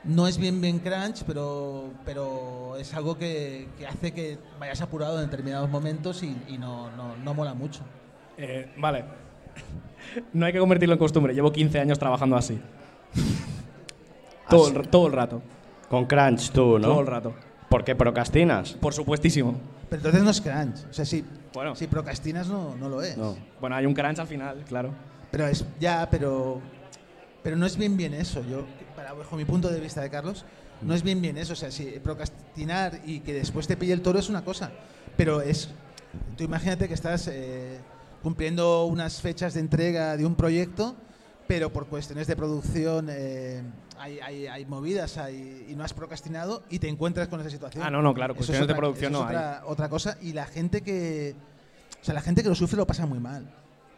[0.05, 5.19] No es bien bien crunch, pero, pero es algo que, que hace que vayas apurado
[5.21, 7.83] en determinados momentos y, y no, no, no mola mucho.
[8.39, 9.05] Eh, vale.
[10.35, 11.33] No hay que convertirlo en costumbre.
[11.33, 12.61] Llevo 15 años trabajando así.
[14.51, 15.41] todo, el, todo el rato.
[15.89, 16.89] Con crunch tú, ¿no?
[16.89, 17.35] Todo el rato.
[17.71, 18.73] ¿Por qué procrastinas?
[18.73, 19.59] Por supuestísimo.
[19.89, 20.91] Pero entonces no es crunch.
[20.91, 21.75] O sea, si, Bueno.
[21.75, 23.17] si procrastinas no, no lo es.
[23.17, 23.37] No.
[23.61, 24.91] Bueno, hay un crunch al final, claro.
[25.31, 26.61] Pero es ya, pero
[27.43, 28.45] pero no es bien bien eso.
[28.49, 28.65] Yo,
[28.95, 30.45] para bajo mi punto de vista de Carlos,
[30.83, 31.55] no es bien bien eso.
[31.55, 34.71] O sea, si procrastinar y que después te pille el toro es una cosa,
[35.17, 35.71] pero es,
[36.37, 37.79] tú imagínate que estás eh,
[38.23, 40.95] cumpliendo unas fechas de entrega de un proyecto,
[41.49, 43.63] pero por cuestiones de producción eh,
[43.99, 47.85] hay, hay, hay movidas hay, y no has procrastinado y te encuentras con esa situación.
[47.85, 50.33] Ah, no, no, claro, cuestiones de otra- producción eso no es otra, otra cosa y
[50.33, 51.35] la gente que,
[52.01, 53.51] o sea, la gente que lo sufre lo pasa muy mal.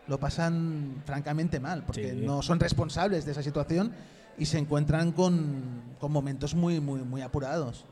[0.07, 2.21] Lo pasan francamente mal, porque Sí.
[2.27, 3.93] no son responsables de esa situación
[4.37, 5.63] y se encuentran con,
[5.99, 7.87] con momentos muy, muy, muy apurados.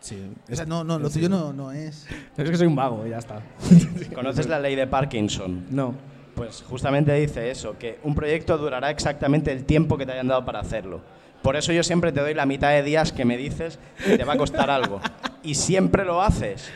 [0.00, 0.32] Sí.
[0.50, 1.14] O sea, no, no, lo sí.
[1.14, 2.06] tuyo no, no es.
[2.36, 3.42] Es que soy un vago, y ya está.
[4.14, 5.66] ¿Conoces la ley de Parkinson?
[5.70, 5.94] No.
[6.34, 10.44] Pues justamente dice eso, que un proyecto durará exactamente el tiempo que te hayan dado
[10.44, 11.00] para hacerlo.
[11.42, 14.24] Por eso yo siempre te doy la mitad de días que me dices que te
[14.24, 15.00] va a costar algo.
[15.42, 16.70] Y siempre lo haces.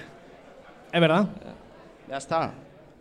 [0.93, 1.29] Es verdad.
[2.09, 2.53] Ya está.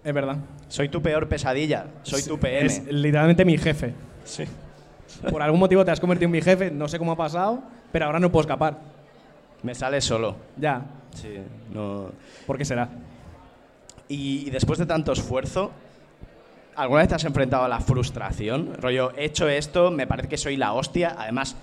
[0.03, 0.37] Es verdad.
[0.67, 1.85] Soy tu peor pesadilla.
[2.03, 2.65] Soy tu PM.
[2.65, 3.93] Es literalmente mi jefe.
[4.25, 4.43] Sí.
[5.29, 8.05] Por algún motivo te has convertido en mi jefe, no sé cómo ha pasado, pero
[8.05, 8.92] ahora no puedo escapar.
[9.63, 10.35] Me sale solo.
[10.57, 10.85] Ya.
[11.13, 11.37] Sí,
[11.73, 12.11] no.
[12.45, 12.89] ¿Por qué será?
[14.07, 15.71] Y, y después de tanto esfuerzo,
[16.75, 18.75] ¿alguna vez te has enfrentado a la frustración?
[18.79, 21.15] Rollo, he hecho esto, me parece que soy la hostia.
[21.17, 21.55] Además,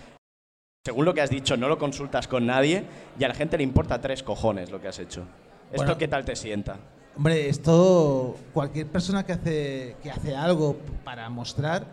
[0.85, 2.85] según lo que has dicho, no lo consultas con nadie
[3.19, 5.25] y a la gente le importa tres cojones lo que has hecho.
[5.71, 5.99] ¿Esto Bueno.
[5.99, 6.79] qué tal te sienta?
[7.17, 11.85] Hombre, esto, cualquier persona que hace, que hace algo para mostrar,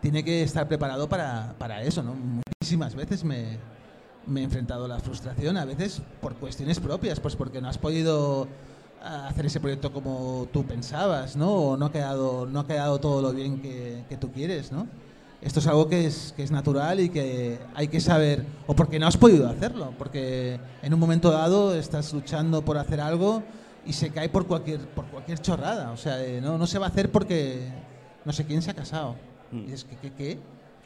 [0.00, 2.14] tiene que estar preparado para, para eso, ¿no?
[2.14, 3.58] Muchísimas veces me,
[4.26, 7.78] me he enfrentado a la frustración, a veces por cuestiones propias, pues porque no has
[7.78, 8.48] podido
[9.02, 11.52] ah, hacer ese proyecto como tú pensabas, ¿no?
[11.52, 14.86] O no ha quedado, no ha quedado todo lo bien que, que tú quieres, ¿no?
[15.40, 19.00] Esto es algo que es, que es natural y que hay que saber, o porque
[19.00, 23.42] no has podido hacerlo, porque en un momento dado estás luchando por hacer algo
[23.84, 25.90] y se cae por cualquier, por cualquier chorrada.
[25.90, 27.72] O sea, eh, no, no se va a hacer porque
[28.24, 29.16] no sé quién se ha casado.
[29.50, 30.38] Y dices, ¿qué, qué, qué?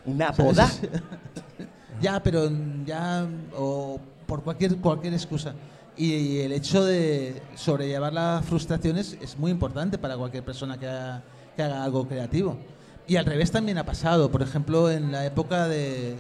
[0.06, 0.70] ¿Una boda?
[2.00, 2.50] ya, pero
[2.84, 5.54] ya, o por cualquier, cualquier excusa.
[5.96, 10.86] Y, y el hecho de sobrellevar las frustraciones es muy importante para cualquier persona que
[10.86, 11.22] haga,
[11.56, 12.58] que haga algo creativo.
[13.06, 14.30] Y al revés también ha pasado.
[14.30, 16.16] Por ejemplo, en la época de,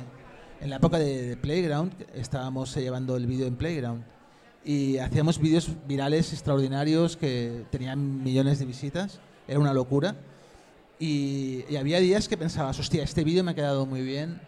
[0.60, 4.04] en la época de, de Playground, estábamos llevando el vídeo en Playground
[4.64, 9.20] y hacíamos vídeos virales extraordinarios que tenían millones de visitas.
[9.46, 10.16] Era una locura.
[10.98, 14.40] Y, y había días que pensabas, hostia, este vídeo me ha quedado muy bien,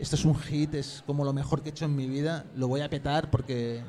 [0.00, 2.68] esto es un hit, es como lo mejor que he hecho en mi vida, lo
[2.68, 3.82] voy a petar porque,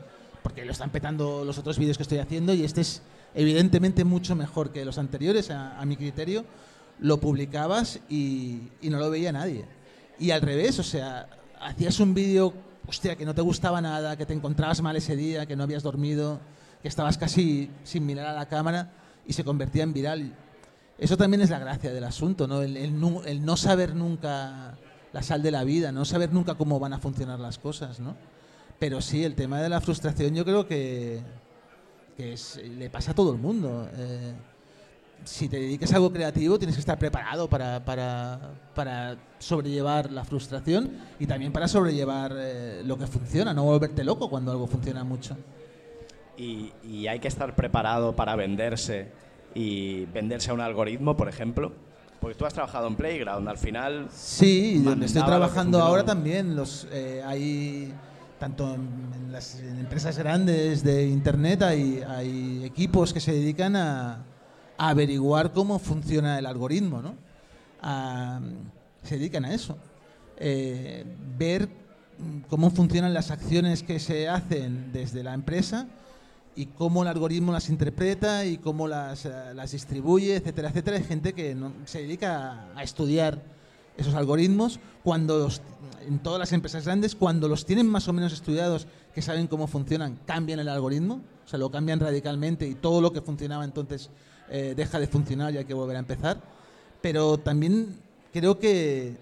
[0.43, 3.02] porque lo están petando los otros vídeos que estoy haciendo y este es
[3.34, 6.45] evidentemente mucho mejor que los anteriores, a, a mi criterio.
[7.00, 9.65] Lo publicabas y, y no lo veía nadie.
[10.19, 11.28] Y al revés, o sea,
[11.60, 12.54] hacías un vídeo,
[12.86, 15.82] hostia, que no te gustaba nada, que te encontrabas mal ese día, que no habías
[15.82, 16.39] dormido,
[16.82, 18.91] que estabas casi sin mirar a la cámara
[19.26, 20.36] y se convertía en viral.
[21.00, 22.62] Eso también es la gracia del asunto, ¿no?
[22.62, 22.93] El, el
[23.26, 24.78] el no saber nunca
[25.13, 28.15] la sal de la vida, no saber nunca cómo van a funcionar las cosas, ¿no?
[28.80, 31.21] Pero sí, el tema de la frustración yo creo que,
[32.17, 33.88] que es- le pasa a todo el mundo.
[33.95, 34.34] Eh,
[35.24, 40.24] si te dedicas a algo creativo tienes que estar preparado para, para, para sobrellevar la
[40.26, 45.04] frustración y también para sobrellevar eh, lo que funciona, no volverte loco cuando algo funciona
[45.04, 45.38] mucho.
[46.38, 49.12] Y, y hay que estar preparado para venderse
[49.54, 51.74] y venderse a un algoritmo, por ejemplo?
[52.22, 54.08] Porque tú has trabajado en Playground, al final...
[54.14, 56.56] Sí, y donde estoy trabajando ahora también.
[56.56, 57.92] Los, eh, hay,
[58.40, 63.76] tanto en, en las en empresas grandes de Internet, hay, hay equipos que se dedican
[63.76, 64.24] a,
[64.78, 67.02] a averiguar cómo funciona el algoritmo.
[67.02, 67.16] ¿no?
[67.82, 68.40] A-
[69.04, 69.76] se dedican a eso.
[70.38, 71.04] Eh,
[71.40, 71.70] ver
[72.50, 75.88] cómo funcionan las acciones que se hacen desde la empresa
[76.56, 80.98] y cómo el algoritmo las interpreta y cómo las, eh, las distribuye, etcétera, etcétera.
[80.98, 83.42] Hay gente que no- se dedica a, estudiar
[83.98, 85.62] esos algoritmos cuando los,
[86.08, 89.68] en todas las empresas grandes, cuando los tienen más o menos estudiados, que saben cómo
[89.68, 94.10] funcionan, cambian el algoritmo, o sea, lo cambian radicalmente y todo lo que funcionaba entonces
[94.50, 96.42] eh, deja de funcionar y hay que volver a empezar.
[97.02, 97.98] Pero también
[98.32, 99.18] creo que,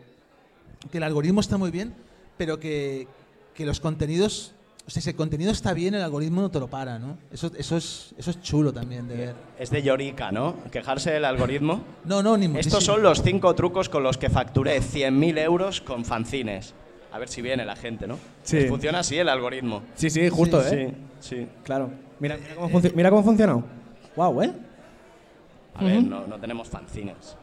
[0.91, 1.93] que el algoritmo está muy bien,
[2.37, 3.07] pero que,
[3.53, 4.53] que los contenidos,
[4.89, 7.19] o sea, si el contenido está bien, el algoritmo no te lo para, ¿no?
[7.31, 9.35] Eso, eso, es, eso es chulo también de ver.
[9.59, 10.55] Es de Llorica, ¿no?
[10.71, 11.83] Quejarse del algoritmo.
[12.05, 12.81] No, no, ni Estos muchísimo.
[12.81, 16.73] son los cinco trucos con los que facturé 100.000 euros con fanzines.
[17.11, 18.15] A ver si viene la gente, ¿no?
[18.41, 18.57] Sí.
[18.57, 19.83] Pues Funciona así el algoritmo.
[19.93, 20.95] Sí, sí, justo, Sí, ¿eh?
[21.19, 21.47] Sí, sí.
[21.63, 21.91] Claro.
[22.19, 23.63] Mira, mira cómo, mira cómo funcionó.
[24.15, 24.53] Wow, ¿eh?
[25.75, 27.37] A ver, no, no tenemos fanzines.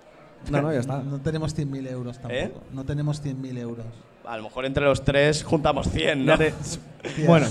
[0.50, 0.98] No, no, ya está.
[1.04, 2.34] No tenemos 100.000 euros tampoco.
[2.34, 2.52] ¿Eh?
[2.72, 3.86] No tenemos 100.000 euros.
[4.26, 6.36] A lo mejor entre los tres juntamos 100, ¿no?
[6.38, 6.52] Te-
[7.26, 7.46] bueno,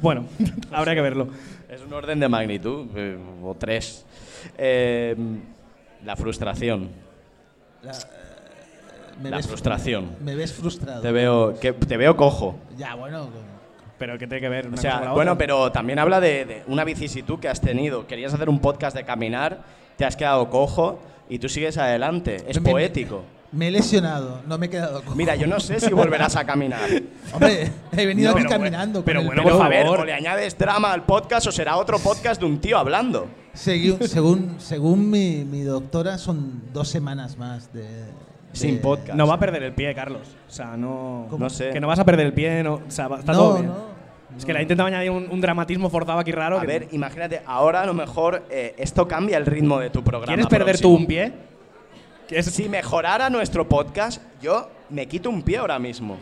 [0.00, 0.24] bueno,
[0.72, 1.28] habría que verlo.
[1.68, 4.04] Es un orden de magnitud, eh, o tres.
[4.56, 5.14] Eh,
[6.04, 6.88] la frustración.
[7.82, 7.94] La, eh,
[9.22, 10.10] me La ves- frustración.
[10.22, 11.02] Me ves frustrado.
[11.02, 12.56] Te veo, que, te veo cojo.
[12.76, 13.28] Ya, bueno.
[13.98, 14.66] Pero ¿qué tiene que ver?
[14.68, 15.38] O sea, cosa con la bueno, otra?
[15.46, 18.06] pero también habla de, de una vicisitud que has tenido.
[18.06, 19.62] Querías hacer un podcast de caminar,
[19.96, 22.36] te has quedado cojo y tú sigues adelante.
[22.48, 23.18] Es Me- poético.
[23.18, 23.24] Me
[23.62, 25.14] he lesionado, no me he quedado cojo.
[25.16, 26.80] Mira, yo no sé si volverás a caminar.
[27.32, 29.02] Hombre, he venido No, aquí pero caminando.
[29.02, 30.00] bueno, pero con el bueno, pelo- por a ver, favor.
[30.00, 33.26] o le añades drama al podcast o será otro podcast de un tío hablando.
[33.54, 37.82] Segui- según según mi, mi doctora, son dos semanas más de.
[37.82, 38.04] de-
[38.52, 39.14] Sin podcast.
[39.16, 40.22] No va a perder el pie, Carlos.
[40.48, 41.28] O sea, no.
[41.38, 41.70] No sé.
[41.70, 42.74] Que no vas a perder el pie, no.
[42.74, 43.66] O sea, va- está No, todo bien.
[43.66, 43.94] no.
[44.36, 46.58] Es que le ha intentado añadir un, un dramatismo forzado aquí raro.
[46.58, 50.02] A que- ver, imagínate, ahora a lo mejor eh, esto cambia el ritmo de tu
[50.02, 50.26] programa.
[50.26, 50.96] ¿Quieres perder tú próximo.
[50.96, 51.32] un pie?
[52.28, 56.16] Que es- Si mejorara nuestro podcast, yo me quito un pie ahora mismo.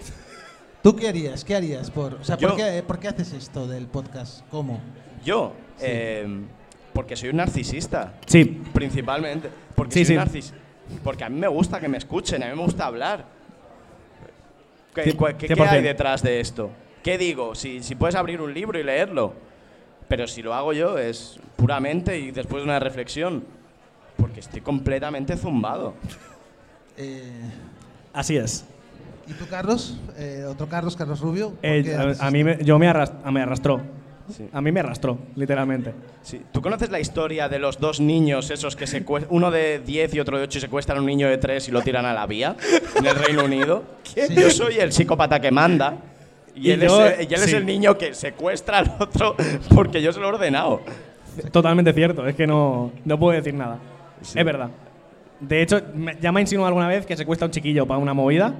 [0.82, 1.44] ¿Tú qué harías?
[1.44, 1.90] ¿Qué harías?
[1.90, 4.40] Por, o sea, Yo- ¿por, qué, por qué haces esto del podcast?
[4.50, 4.80] ¿Cómo?
[5.24, 6.26] Yo, eh,
[6.92, 8.44] porque soy un narcisista, Sí.
[8.72, 9.48] principalmente.
[9.76, 10.20] Porque Sí, soy sí.
[10.20, 10.52] narcis-
[11.04, 13.24] Porque a mí me gusta que me escuchen, a mí me gusta hablar.
[14.94, 15.70] ¿Qué, qué- qué 100%.
[15.70, 16.70] hay detrás de esto?
[17.02, 17.54] ¿Qué digo?
[17.54, 19.32] Si, si puedes abrir un libro y leerlo.
[20.08, 23.44] Pero si lo hago yo es puramente y después de una reflexión.
[24.22, 25.94] Porque estoy completamente zumbado.
[26.96, 27.22] Eh,
[28.14, 28.64] Así es.
[29.28, 29.98] ¿Y tú, Carlos?
[30.16, 31.50] Eh, ¿Otro Carlos, Carlos Rubio?
[31.50, 33.80] ¿Por Eh, a, a mí me, yo me, arras- me arrastró.
[34.34, 34.48] Sí.
[34.52, 35.92] A mí me arrastró, literalmente.
[36.22, 36.40] Sí.
[36.52, 40.20] ¿Tú conoces la historia de los dos niños esos que secue- uno de 10 y
[40.20, 42.26] otro de 8 y secuestran a un niño de 3 y lo tiran a la
[42.26, 42.56] vía
[42.96, 43.82] en el Reino Unido?
[44.04, 44.22] Sí.
[44.34, 45.96] Yo soy el psicópata que manda
[46.54, 49.34] y, Y él, yo- es, y él es el niño que secuestra al otro
[49.74, 50.80] porque yo se lo he ordenado.
[51.50, 53.78] Totalmente cierto, es que no, no puedo decir nada.
[54.22, 54.38] Sí.
[54.38, 54.70] Es verdad.
[55.40, 57.98] De hecho, me- ya me ha insinuado alguna vez que se cuesta un chiquillo para
[57.98, 58.54] una movida.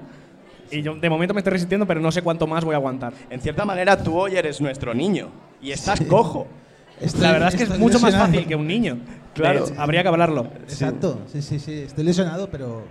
[0.71, 3.13] Y yo de momento me estoy resistiendo, pero no sé cuánto más voy a aguantar.
[3.31, 5.29] En cierta manera, tú hoy eres nuestro niño
[5.61, 6.47] y estás cojo.
[7.01, 8.33] Estoy- La verdad es que es estoy mucho más lesionado.
[8.33, 8.99] fácil que un niño.
[9.35, 9.65] Claro.
[9.65, 10.47] De hecho, habría que hablarlo.
[10.65, 11.73] Exacto, sí, sí, sí.
[11.87, 12.83] Estoy lesionado, pero.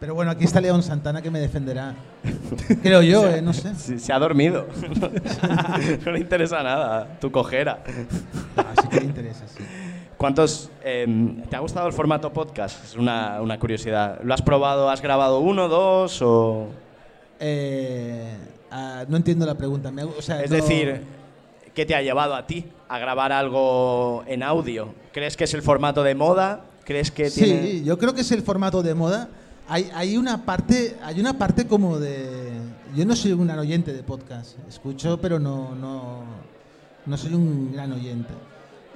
[0.00, 1.94] Pero bueno, aquí está León Santana que me defenderá.
[2.82, 3.74] Creo yo, eh, no sé.
[3.74, 4.66] Sí, se ha dormido.
[6.06, 7.82] no le interesa nada, tu cojera.
[8.56, 9.62] Ah, sí que le interesa, sí.
[10.16, 10.70] ¿Cuántos.
[10.82, 12.82] em, ¿Te ha gustado el formato podcast?
[12.84, 14.20] Es una, una curiosidad.
[14.22, 14.88] ¿Lo has probado?
[14.88, 16.68] ¿Has grabado uno, dos o.?
[17.38, 18.34] Eh,
[18.70, 19.90] ah, no entiendo la pregunta.
[19.90, 21.02] me o sea, Es no- decir,
[21.74, 24.94] ¿qué te ha llevado a ti a grabar algo en audio?
[25.12, 26.64] ¿Crees que es el formato de moda?
[26.84, 27.84] ¿Crees que Sí, tiene.?
[27.84, 29.28] yo creo que es el formato de moda.
[29.68, 32.52] Hay, hay una parte, hay una parte como de.
[32.94, 34.56] Yo no soy un gran oyente de podcast.
[34.68, 36.22] Escucho, pero no, no,
[37.04, 38.32] no soy un gran oyente.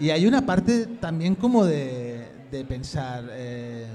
[0.00, 3.24] Y hay una parte también como de, de pensar.
[3.32, 3.86] eh,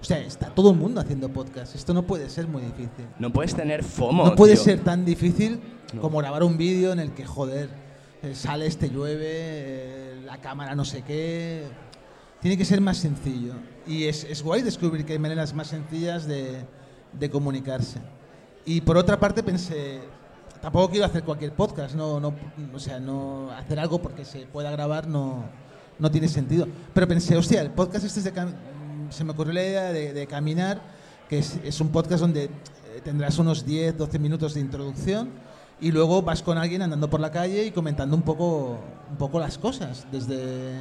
[0.00, 1.74] o sea, está todo el mundo haciendo podcast.
[1.74, 3.06] Esto no puede ser muy difícil.
[3.18, 4.26] No puedes tener FOMO.
[4.26, 4.62] No puede tío.
[4.62, 5.58] ser tan difícil
[5.92, 6.02] No.
[6.02, 7.68] como grabar un vídeo en el que, joder,
[8.22, 11.64] eh, sales, te llueve, eh, la cámara no sé qué.
[12.40, 13.54] Tiene que ser más sencillo.
[13.88, 16.58] Y es, es guay descubrir que hay maneras más sencillas de,
[17.18, 17.98] de comunicarse.
[18.64, 19.98] Y por otra parte pensé,
[20.60, 22.34] tampoco quiero hacer cualquier podcast, no, no,
[22.74, 25.44] o sea, no hacer algo porque se pueda grabar no,
[25.98, 26.66] no tiene sentido.
[26.94, 28.32] Pero pensé, hostia, el podcast este es de
[29.10, 30.80] se me ocurrió la idea de, caminar,
[31.28, 32.50] que es, es un podcast donde eh,
[33.02, 35.30] tendrás unos 10, 12 minutos de introducción
[35.80, 38.78] y luego vas con alguien andando por la calle y comentando un poco,
[39.10, 40.80] un poco las cosas, desde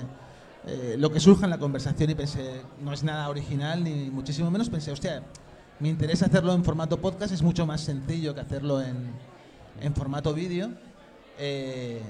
[0.65, 4.49] eh, lo que surja en la conversación y pensé, no es nada original ni muchísimo
[4.49, 5.23] menos, pensé, hostia,
[5.79, 9.11] me interesa hacerlo en formato podcast, es mucho más sencillo que hacerlo en,
[9.81, 10.69] en formato vídeo.
[11.39, 12.01] Eh,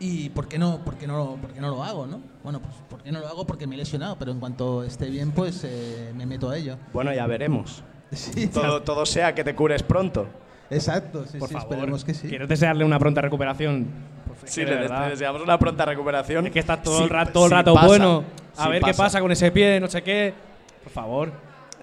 [0.00, 2.06] ¿Y por qué, no, por, qué no, por qué no lo hago?
[2.06, 2.20] ¿no?
[2.42, 3.46] Bueno, pues ¿por qué no lo hago?
[3.46, 6.76] Porque me he lesionado, pero en cuanto esté bien, pues eh, me meto a ello.
[6.92, 7.82] Bueno, ya veremos.
[8.14, 10.26] Sí, Todo, todo sea que te cures pronto.
[10.70, 12.28] exacto, sí, Por sí, favor, esperemos que sí.
[12.28, 13.86] quiero desearle una pronta recuperación.
[14.26, 14.76] Por- Sí, le,
[15.08, 16.46] deseamos una pronta recuperación.
[16.46, 18.24] Es que está todo Sí, el rato, todo el rato pasa, bueno.
[18.56, 20.34] A sí ver qué pasa con ese pie, no sé qué.
[20.82, 21.32] Por favor.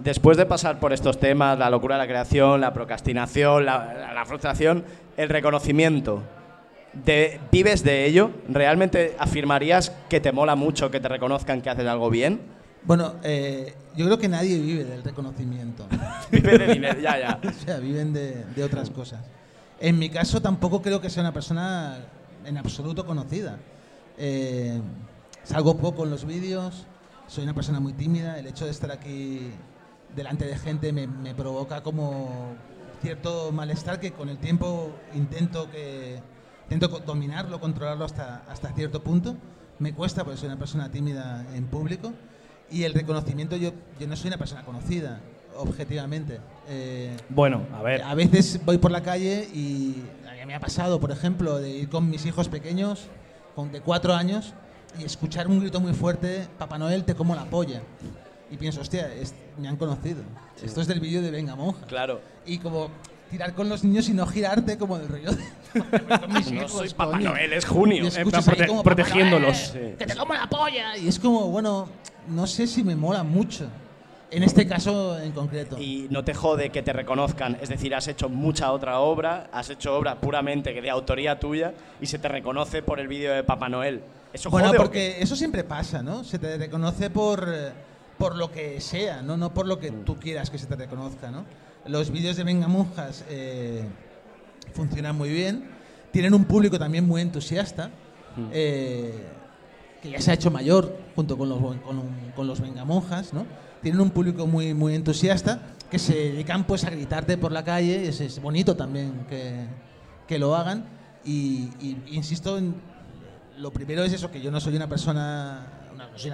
[0.03, 4.83] Después de pasar por estos temas, la locura de la creación, la procrastinación, la, frustración,
[5.15, 6.23] el reconocimiento,
[6.93, 8.31] de, ¿vives de ello?
[8.49, 12.41] ¿Realmente afirmarías que te mola mucho que te reconozcan que haces algo bien?
[12.83, 15.85] Bueno, eh, yo creo que nadie vive del reconocimiento.
[16.31, 17.39] Vives de dinero, ya, ya.
[17.47, 19.19] O sea, viven de, de otras cosas.
[19.79, 21.99] En mi caso tampoco creo que sea una persona
[22.43, 23.59] en absoluto conocida.
[24.17, 24.81] Eh,
[25.43, 26.87] salgo poco en los vídeos,
[27.27, 29.51] soy una persona muy tímida, el hecho de estar aquí
[30.15, 32.53] delante de gente me, me provoca como
[33.01, 36.19] cierto malestar que con el tiempo intento que
[36.69, 39.35] intento dominarlo, controlarlo hasta, hasta cierto punto.
[39.79, 42.13] Me cuesta porque soy una persona tímida en público
[42.69, 45.19] y el reconocimiento yo, yo no soy una persona conocida,
[45.57, 46.39] objetivamente.
[46.69, 48.03] Eh, Bueno, a ver.
[48.03, 50.03] a veces voy por la calle y
[50.45, 53.07] me ha pasado, por ejemplo, de ir con mis hijos pequeños,
[53.55, 54.53] con de cuatro años,
[54.99, 57.81] y escuchar un grito muy fuerte, Papá Noel te como la polla.
[58.51, 60.21] Y pienso, hostia, es- me han conocido.
[60.63, 61.85] Esto es del vídeo de Venga Monja.
[61.87, 62.19] Claro.
[62.45, 62.89] Y como
[63.29, 65.43] tirar con los niños y no girarte como del rollo de...
[66.33, 67.29] mis No soy Papá coño.
[67.29, 68.03] Noel, es junio.
[68.05, 69.73] Prote- como, "Papá protegiéndolos.
[69.73, 69.95] Noel, Sí.
[69.97, 70.97] Que te como la polla.
[70.97, 71.87] Y es como, bueno,
[72.27, 73.67] no sé si me mola mucho.
[74.31, 75.77] En este caso en concreto.
[75.77, 79.69] Y no te jode que te reconozcan, es decir, has hecho mucha otra obra, has
[79.69, 83.43] hecho obra puramente que de autoría tuya y se te reconoce por el vídeo de
[83.43, 84.01] Papá Noel.
[84.31, 86.23] ¿Eso Bueno, jode o porque eso siempre pasa, ¿no?
[86.23, 87.71] Se te reconoce por, eh,
[88.21, 89.35] por lo que sea, ¿no?
[89.35, 91.43] No por lo que tú quieras que se te reconozca, ¿no?
[91.87, 93.83] Los vídeos de Venga Monjas eh,
[94.73, 95.71] funcionan muy bien.
[96.11, 97.89] Tienen un público también muy entusiasta,
[98.51, 99.25] eh,
[100.03, 102.03] que ya se ha hecho mayor junto con los, con,
[102.35, 103.47] con los Venga Monjas, ¿no?
[103.81, 105.59] Tienen un público muy, muy entusiasta
[105.89, 108.07] que se dedican pues a gritarte por la calle.
[108.07, 109.65] Es, es bonito también que,
[110.27, 110.85] que lo hagan.
[111.25, 112.75] Y, y insisto en,
[113.57, 115.65] lo primero es eso, que yo no soy una persona,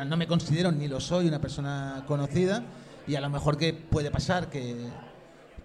[0.06, 2.64] no me considero ni lo soy una persona conocida
[3.08, 4.76] y a lo mejor que puede pasar que,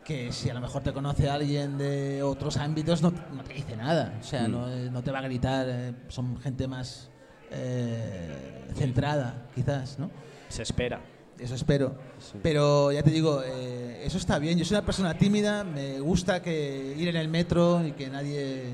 [0.04, 3.76] que si a lo mejor te conoce alguien de otros ámbitos no, no te dice
[3.76, 7.10] nada, o sea, no, eh, no te va a gritar, eh, son gente más
[7.50, 10.10] eh, centrada quizás, ¿no?
[10.48, 11.00] se espera?
[11.38, 11.96] Eso espero.
[12.42, 14.58] Pero ya te digo, eh, eso está bien.
[14.58, 18.66] Yo soy una persona tímida, me gusta que ir en el metro y que nadie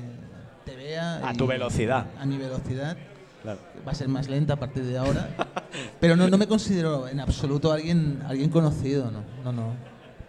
[0.65, 1.25] te vea.
[1.27, 2.05] A y- tu velocidad.
[2.19, 2.95] A mi velocidad.
[3.41, 3.59] Claro.
[3.87, 5.29] Va a ser más lenta a partir de ahora.
[5.99, 9.23] Pero no, no me considero en absoluto alguien, alguien conocido, no.
[9.43, 9.73] No, no.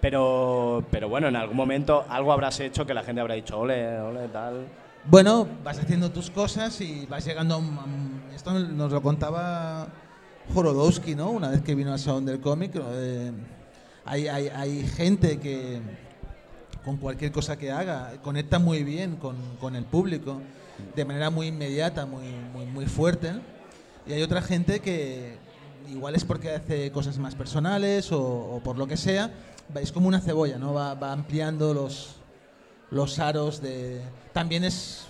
[0.00, 3.98] Pero, pero bueno, en algún momento algo habrás hecho que la gente habrá dicho, ole,
[4.00, 4.66] ole, tal.
[5.04, 9.88] Bueno, vas haciendo tus cosas y vas llegando a un- Esto nos lo contaba
[10.54, 11.30] Jorodowski, ¿no?
[11.30, 12.72] Una vez que vino al Salón del Cómic.
[12.76, 13.30] eh,
[14.06, 15.80] hay, hay, hay gente que
[16.82, 20.40] con cualquier cosa que haga conecta muy bien con, con el público
[20.94, 23.32] de manera muy inmediata, muy, muy, muy fuerte.
[24.06, 25.38] Y hay otra gente que
[25.88, 29.30] igual es porque hace cosas más personales o, por lo que sea.
[29.76, 30.74] Es como una cebolla, ¿no?
[30.74, 32.16] Va, va ampliando los,
[32.90, 34.02] los aros de...
[34.32, 35.06] También es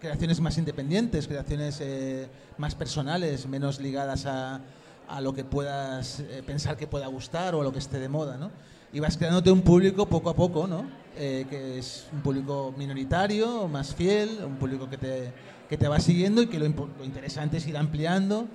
[0.00, 2.28] creaciones más independientes, creaciones eh,
[2.58, 4.60] más personales, menos ligadas a,
[5.08, 8.08] a lo que puedas eh, pensar que pueda gustar o a lo que esté de
[8.08, 8.50] moda, ¿no?
[8.94, 10.86] Y vas creándote un público poco a poco, ¿no?
[11.16, 15.32] Eh, que es un público minoritario, más fiel, un público que te,
[15.68, 18.46] que te va siguiendo y que lo, lo interesante es ir ampliando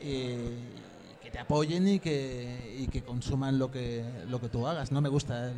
[0.00, 0.38] eh,
[1.20, 4.92] y que te apoyen y que, y que consuman lo que, lo que tú hagas.
[4.92, 5.54] No me gusta el,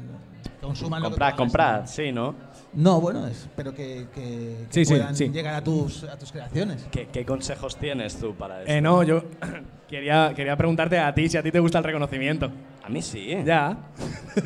[0.60, 1.86] consuman lo que tú Comprar, hagas, comprar, ¿no?
[1.86, 2.34] sí, ¿no?
[2.74, 5.28] No, bueno, espero que, que- que Sí, sí, puedan sí.
[5.30, 6.86] llegar a tus, a tus creaciones.
[6.90, 8.70] ¿Qué, qué consejos tienes tú para eso?
[8.72, 9.22] Eh, no, yo
[9.88, 12.50] quería, quería preguntarte a ti si a ti te gusta el reconocimiento.
[12.88, 13.36] A mí sí.
[13.44, 13.76] Ya.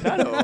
[0.01, 0.32] Claro.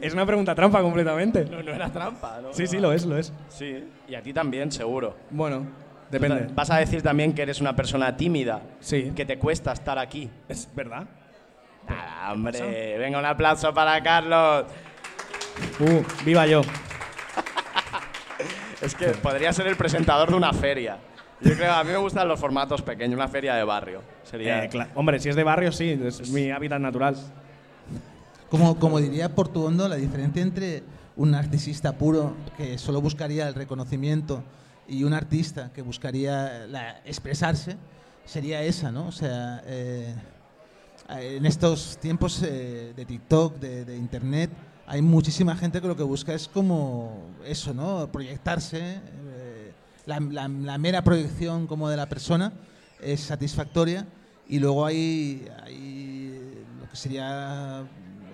[0.00, 1.44] Es una pregunta trampa completamente.
[1.44, 2.54] No, no era trampa, ¿no?
[2.54, 3.32] Sí, sí, lo es, lo es.
[3.48, 5.14] Sí, y a ti también, seguro.
[5.30, 5.66] Bueno,
[6.10, 6.46] depende.
[6.54, 9.12] Vas a decir también que eres una persona tímida, Sí.
[9.14, 10.30] que te cuesta estar aquí.
[10.48, 11.04] Es verdad.
[11.88, 14.64] Nada, hombre, venga, un aplauso para Carlos.
[15.80, 16.62] Uh, viva yo.
[18.80, 20.98] Es que podría ser el presentador de una feria.
[21.40, 24.02] Yo creo, a mí me gustan los formatos pequeños, una feria de barrio.
[24.22, 27.16] Sería Eh, cla- Hombre, si es de barrio, sí, es mi hábitat natural.
[28.50, 30.82] Como, como diría Portuondo, la diferencia entre
[31.16, 34.42] un narcisista puro que solo buscaría el reconocimiento
[34.88, 37.76] y un artista que buscaría la- expresarse
[38.24, 39.08] sería esa, ¿no?
[39.08, 40.14] O sea, eh,
[41.10, 44.50] en estos tiempos eh, de TikTok, de, de Internet,
[44.86, 48.06] hay muchísima gente que lo que busca es como eso, ¿no?
[48.10, 49.00] Proyectarse.
[50.06, 52.52] Eh, la, la- la mera proyección como de la persona
[53.00, 54.06] es satisfactoria
[54.48, 57.82] y luego hay, hay lo que sería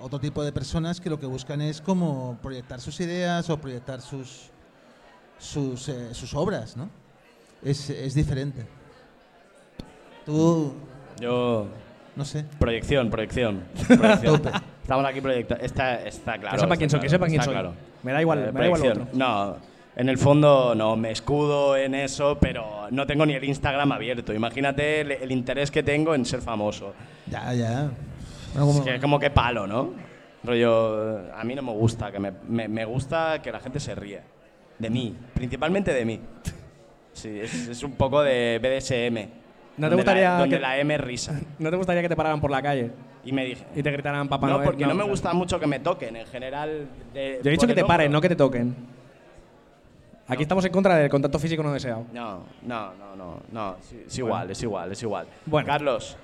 [0.01, 4.01] otro tipo de personas que lo que buscan es como proyectar sus ideas o proyectar
[4.01, 4.51] sus,
[5.39, 6.89] sus, eh, sus obras, ¿no?
[7.63, 8.67] Es, es diferente.
[10.25, 10.73] Tú,
[11.21, 11.67] Yo.
[12.17, 12.45] no sé.
[12.59, 13.63] Proyección, proyección.
[13.89, 14.43] proyección.
[14.43, 14.51] Tope.
[14.83, 15.65] Estamos aquí proyectando.
[15.65, 16.57] Está, está claro.
[16.57, 17.53] Que sepa quién soy, que sepa quién soy.
[17.53, 17.75] claro.
[18.03, 19.09] Me da igual, Eh, me da igual otro.
[19.13, 19.57] No,
[19.97, 24.33] en el fondo no, me escudo en eso, pero no tengo ni el Instagram abierto.
[24.33, 26.95] Imagínate el, el interés que tengo en ser famoso.
[27.27, 27.91] Ya, ya.
[28.55, 29.93] Bueno, como- Es que como que palo, ¿no?
[30.43, 33.95] Rollo, a mí no me gusta, que me, me- me gusta que la gente se
[33.95, 34.21] ríe.
[34.79, 36.19] De mí, principalmente de mí.
[37.13, 39.29] Sí, es, es un poco de BDSM.
[39.77, 41.39] ¿No te donde gustaría La, donde que- la M es risa.
[41.59, 42.91] ¿No te gustaría que te pararan por la calle
[43.25, 43.65] Y me dije...
[43.75, 44.65] y te gritaran Papá no, Noel?
[44.67, 45.11] porque no, me claro.
[45.11, 46.89] gusta mucho que me toquen, en general.
[47.13, 48.75] de- Yo he dicho que te paren, no que te toquen.
[50.31, 52.07] Aquí estamos en contra del contacto físico no deseado.
[52.13, 53.77] No, no, no, no, no.
[54.07, 55.27] Es, igual, es igual, es igual.
[55.47, 55.67] Bueno.
[55.67, 56.17] Carlos,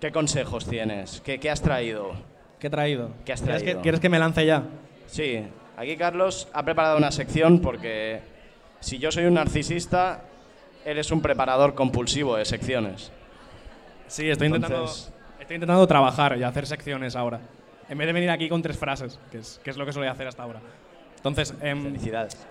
[0.00, 1.20] ¿qué consejos tienes?
[1.24, 2.12] ¿Qué, qué has traído?
[2.58, 3.10] ¿Qué he traído?
[3.24, 3.78] ¿Qué has ¿Quieres traído?
[3.78, 4.64] que, ¿Quieres que me lance ya?
[5.06, 5.44] Sí,
[5.76, 8.20] aquí Carlos ha preparado una sección porque
[8.80, 10.22] si yo soy un narcisista,
[10.84, 13.12] él es un preparador compulsivo de secciones.
[14.08, 17.40] Sí, estoy intentando, Entonces- estoy intentando trabajar y hacer secciones ahora.
[17.88, 20.10] En vez de venir aquí con tres frases, que es, que es lo que solía
[20.10, 20.60] hacer hasta ahora.
[21.16, 22.46] Entonces, em, Felicidades.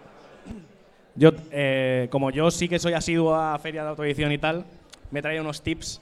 [1.15, 4.65] Yo, eh, como yo sí que soy asiduo a feria de autoedición y tal,
[5.11, 6.01] me he traído unos tips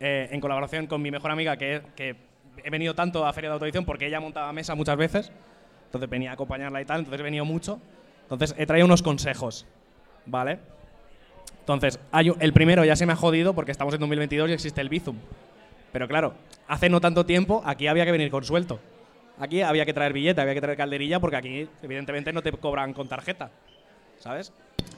[0.00, 2.16] eh, en colaboración con mi mejor amiga, que, que
[2.62, 5.32] he venido tanto a feria de autoedición porque ella montaba mesa muchas veces,
[5.86, 7.80] entonces venía a acompañarla y tal, entonces he venido mucho.
[8.22, 9.66] Entonces he traído unos consejos,
[10.26, 10.58] ¿vale?
[11.60, 11.98] Entonces,
[12.40, 15.16] el primero ya se me ha jodido porque estamos en 2022 y existe el Bizum.
[15.92, 16.34] Pero claro,
[16.66, 18.80] hace no tanto tiempo aquí había que venir con suelto.
[19.38, 22.92] Aquí había que traer billete, había que traer calderilla porque aquí evidentemente no te cobran
[22.92, 23.50] con tarjeta.
[24.18, 24.52] ¿Sabes?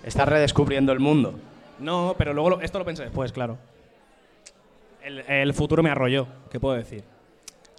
[0.04, 1.38] Estás redescubriendo el mundo.
[1.78, 3.58] No, pero luego lo- esto lo pensé después, claro.
[5.02, 7.04] El, el futuro me arrolló, ¿qué puedo decir?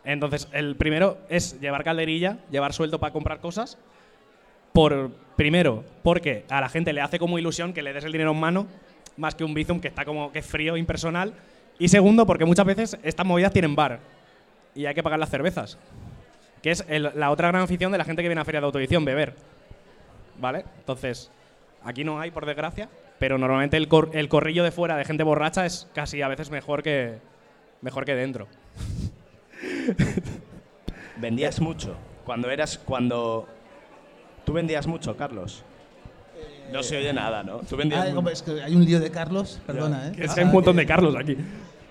[0.04, 3.78] Entonces, el primero es llevar calderilla, llevar sueldo para comprar cosas.
[4.74, 8.32] Por, primero, porque a la gente le hace como ilusión que le des el dinero
[8.32, 8.68] en mano,
[9.18, 11.34] más que un Bizum que está como que es frío, impersonal.
[11.78, 14.00] Y segundo, porque muchas veces estas movidas tienen bar
[14.74, 15.78] y hay que pagar las cervezas.
[16.64, 18.66] Que es el- la otra gran afición de la gente que viene a feria de
[18.66, 19.36] autoedición, beber.
[20.42, 20.66] ¿Vale?
[20.80, 21.32] Entonces,
[21.84, 22.90] aquí no hay, por desgracia,
[23.20, 26.50] pero normalmente el, cor- el corrillo de fuera de gente borracha es casi a veces
[26.50, 27.20] mejor que,
[27.82, 28.48] mejor que dentro.
[31.18, 31.96] Vendías mucho.
[32.26, 32.78] Cuando eras.
[32.78, 33.48] Cuando.
[34.46, 35.64] ¿Tú vendías mucho, Carlos?
[36.72, 37.60] No se oye nada, ¿no?
[37.60, 40.12] Tú vendías Ah, es que hay un lío de Carlos, perdona, ¿eh?
[40.18, 41.38] Es que hay un montón de Carlos aquí.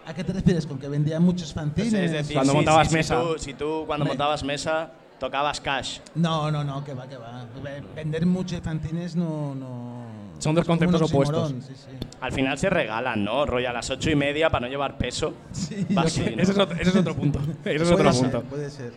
[0.07, 0.67] ¿A qué te refieres?
[0.67, 1.93] ¿Con que vendía muchos fanzines?
[1.95, 3.21] Es decir, Cuando sí, montabas sí, mesa.
[3.21, 4.91] Si tú, si tú cuando Me- montabas mesa
[5.21, 6.01] tocabas cash.
[6.17, 7.45] No, no, no, que va, que va.
[7.63, 10.07] Ve- Vender muchos fanzines no, no.
[10.39, 11.51] Son dos conceptos opuestos.
[11.51, 11.91] Sí, sí.
[12.21, 13.45] Al final se regalan, ¿no?
[13.47, 15.35] Rollo a las ocho y media para no llevar peso.
[15.53, 16.43] Sí, Va así, ¿no?
[16.43, 17.39] Ese es otro, ese es otro punto.
[17.65, 18.43] Ese es puede otro ser, punto.
[18.49, 18.93] Puede ser.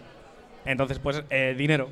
[0.66, 1.90] Entonces, pues, eh, dinero.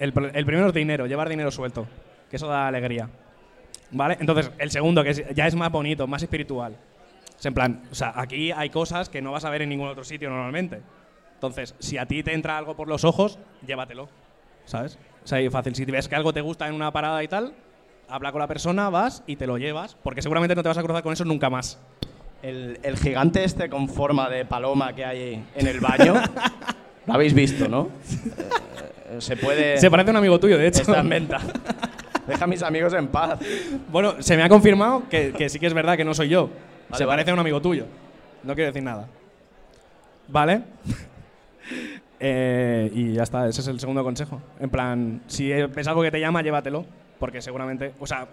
[0.00, 1.86] El, el primero es dinero, llevar dinero suelto,
[2.30, 3.08] que eso da alegría.
[3.92, 4.16] ¿Vale?
[4.20, 6.76] Entonces, el segundo, que es- ya es más bonito, más espiritual.
[7.38, 9.88] Es en plan, o sea, aquí hay cosas que no vas a ver en ningún
[9.88, 10.80] otro sitio normalmente.
[11.38, 14.08] Entonces, si a ti te entra algo por los ojos, llévatelo.
[14.64, 14.98] ¿Sabes?
[15.22, 15.76] O sea, fácil.
[15.76, 17.54] Si ves que algo te gusta en una parada y tal,
[18.08, 20.82] habla con la persona, vas y te lo llevas, porque seguramente no te vas a
[20.82, 21.78] cruzar con eso nunca más.
[22.42, 26.14] El, el gigante este con forma de paloma que hay en el baño.
[27.06, 27.88] Lo habéis visto, ¿no?
[29.10, 29.78] Eh, se puede.
[29.78, 30.82] Se parece a un amigo tuyo, de hecho.
[30.82, 31.38] Está en venta.
[32.26, 33.38] Deja a mis amigos en paz.
[33.92, 36.48] Bueno, se me ha confirmado que, que sí que es verdad que no soy yo.
[36.48, 37.18] Vale, se vale.
[37.18, 37.86] parece a un amigo tuyo.
[38.42, 39.06] No quiero decir nada.
[40.26, 40.62] ¿Vale?
[42.20, 44.40] Eh, y ya está, ese es el segundo consejo.
[44.60, 46.84] En plan, si ves algo que te llama, llévatelo.
[47.18, 48.26] Porque seguramente, o sea,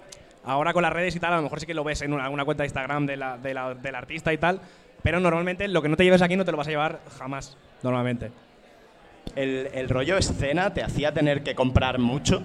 [0.43, 2.25] ahora con las redes y tal, a lo mejor sí que lo ves en una-
[2.25, 4.59] alguna cuenta de Instagram de la- de la- del artista y tal.
[5.01, 7.57] Pero normalmente lo que no te lleves aquí no te lo vas a llevar jamás.
[7.83, 8.31] Normalmente.
[9.35, 12.43] El, el rollo escena te hacía tener que comprar mucho.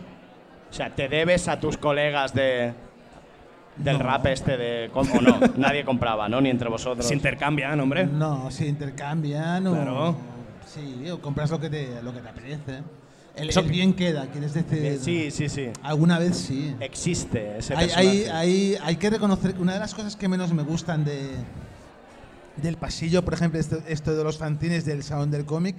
[0.71, 2.73] O sea, te debes a tus colegas de
[3.77, 4.05] del No.
[4.05, 6.41] rap este de com- o no, nadie compraba, ¿no?
[6.41, 7.07] Ni entre vosotros.
[7.07, 8.05] Se intercambian, hombre.
[8.07, 9.73] No, si intercambian o.
[9.73, 10.17] Claro.
[10.73, 12.83] Sí, o compras lo que te, lo que te apetece.
[13.35, 14.85] El, el bien queda, quieres decir.
[14.85, 15.71] Eh, Sí, sí, sí.
[15.83, 16.75] Alguna vez sí.
[16.81, 20.53] Existe ese Hay, hay, hay, hay que reconocer que una de las cosas que menos
[20.53, 21.31] me gustan de,
[22.57, 25.77] del pasillo, por ejemplo, esto, esto de los fanzines del salón del cómic,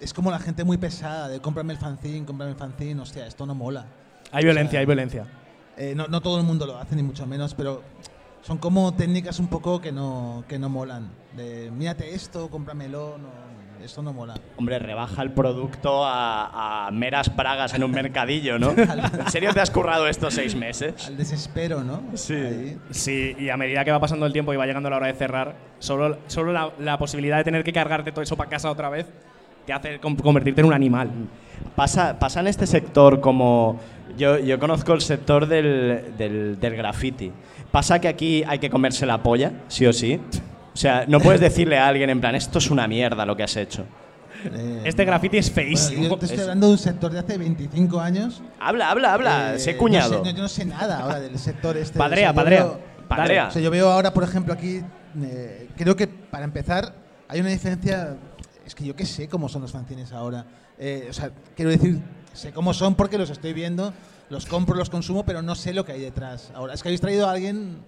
[0.00, 3.46] es como la gente muy pesada de cómprame el fanzine, cómprame el fanzine, hostia, esto
[3.46, 3.86] no mola.
[4.32, 5.26] Hay violencia, hay violencia.
[5.76, 7.82] Eh, no, no todo el mundo lo hace, ni mucho menos, pero
[8.42, 11.08] son como técnicas un poco que no, que no molan.
[11.36, 13.28] De, mírate esto, cómpramelo, no,
[13.84, 14.34] esto no mola.
[14.56, 18.70] Hombre, rebaja el producto a, a meras bragas en un mercadillo, ¿no?
[18.76, 21.06] ¿En serio te has currado estos seis meses?
[21.06, 22.02] Al desespero, ¿no?
[22.14, 22.34] Sí.
[22.34, 22.78] Ahí.
[22.90, 25.14] Sí, y a medida que va pasando el tiempo y va llegando la hora de
[25.14, 28.88] cerrar, solo, solo la, la posibilidad de tener que cargarte todo eso para casa otra
[28.88, 29.06] vez
[29.66, 31.10] te hace convertirte en un animal.
[31.74, 33.80] Pasa, pasa en este sector como...
[34.16, 37.32] Yo, yo conozco el sector del, del, del graffiti.
[37.72, 40.20] ¿Pasa que aquí hay que comerse la polla, sí o sí?
[40.74, 43.44] O sea, no puedes decirle a alguien en plan, esto es una mierda lo que
[43.44, 43.84] has hecho.
[44.44, 46.02] Eh, Este graffiti es bueno, feísimo.
[46.02, 48.42] yo te estoy Es- hablando de un sector de hace 25 años.
[48.60, 50.18] Habla, habla, habla, Eh, sé cuñado.
[50.18, 51.98] No sé, no- yo no sé nada ahora del sector este.
[51.98, 52.64] Padrea, padrea.
[52.64, 53.48] veo- Padrea.
[53.48, 54.80] O sea, yo veo ahora, por ejemplo, aquí,
[55.22, 56.94] eh, creo que para empezar
[57.28, 58.16] hay una diferencia,
[58.66, 60.44] es que yo qué sé cómo son los fanzines ahora.
[60.78, 62.00] Eh, o sea, quiero decir,
[62.32, 63.92] sé cómo son porque los estoy viendo,
[64.30, 66.50] los compro, los consumo, pero no sé lo que hay detrás.
[66.54, 67.78] Ahora, es que habéis traído a alguien,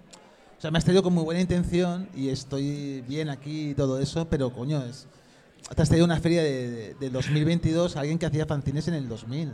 [0.57, 3.99] o sea, me has traído con muy buena intención y estoy bien aquí y todo
[3.99, 5.07] eso, pero coño, es,
[5.75, 8.95] te has traído una feria de, de- del 2022 a alguien que hacía fanzines en
[8.95, 9.49] el 2000.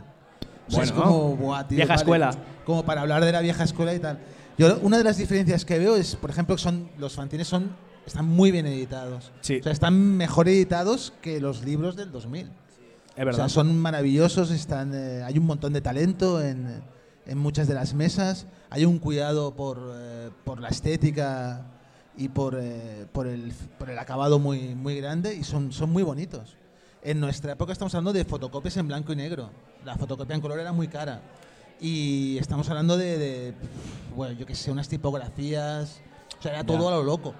[0.66, 2.30] O sea, es Bueno, como, buah, tío, vieja vale, escuela.
[2.64, 4.18] Como para hablar de la vieja escuela y tal.
[4.56, 7.70] Yo una de las diferencias que veo es, por ejemplo, que son los fanzines son
[8.06, 9.30] están muy bien editados.
[9.40, 9.58] Sí.
[9.60, 12.46] O sea, están mejor editados que los libros del 2000.
[12.46, 13.32] Es O verdad.
[13.34, 16.82] sea, son maravillosos, están, eh, hay un montón de talento en,
[17.26, 21.62] en muchas de las mesas, hay un cuidado por, eh, por la estética
[22.16, 26.02] y por, eh, por, el, por el acabado muy, muy grande y son, son muy
[26.02, 26.56] bonitos.
[27.02, 29.50] En nuestra época estamos hablando de fotocopias en blanco y negro.
[29.84, 31.20] La fotocopia en color era muy cara.
[31.80, 33.54] Y estamos hablando de, de,
[34.16, 36.00] bueno, yo qué sé, unas tipografías.
[36.38, 36.88] O sea, era todo Ya.
[36.88, 37.34] a lo loco.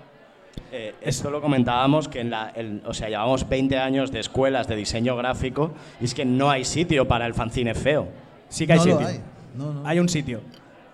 [0.71, 2.53] Eh, esto lo comentábamos que en la,
[2.87, 6.65] o sea, llevamos 20 años de escuelas de diseño gráfico y es que no hay
[6.65, 8.09] sitio para el fanzine feo.
[8.49, 9.01] sí que hay no sitio.
[9.01, 9.21] lo hay.
[9.55, 9.87] No, no.
[9.87, 10.41] Hay un sitio.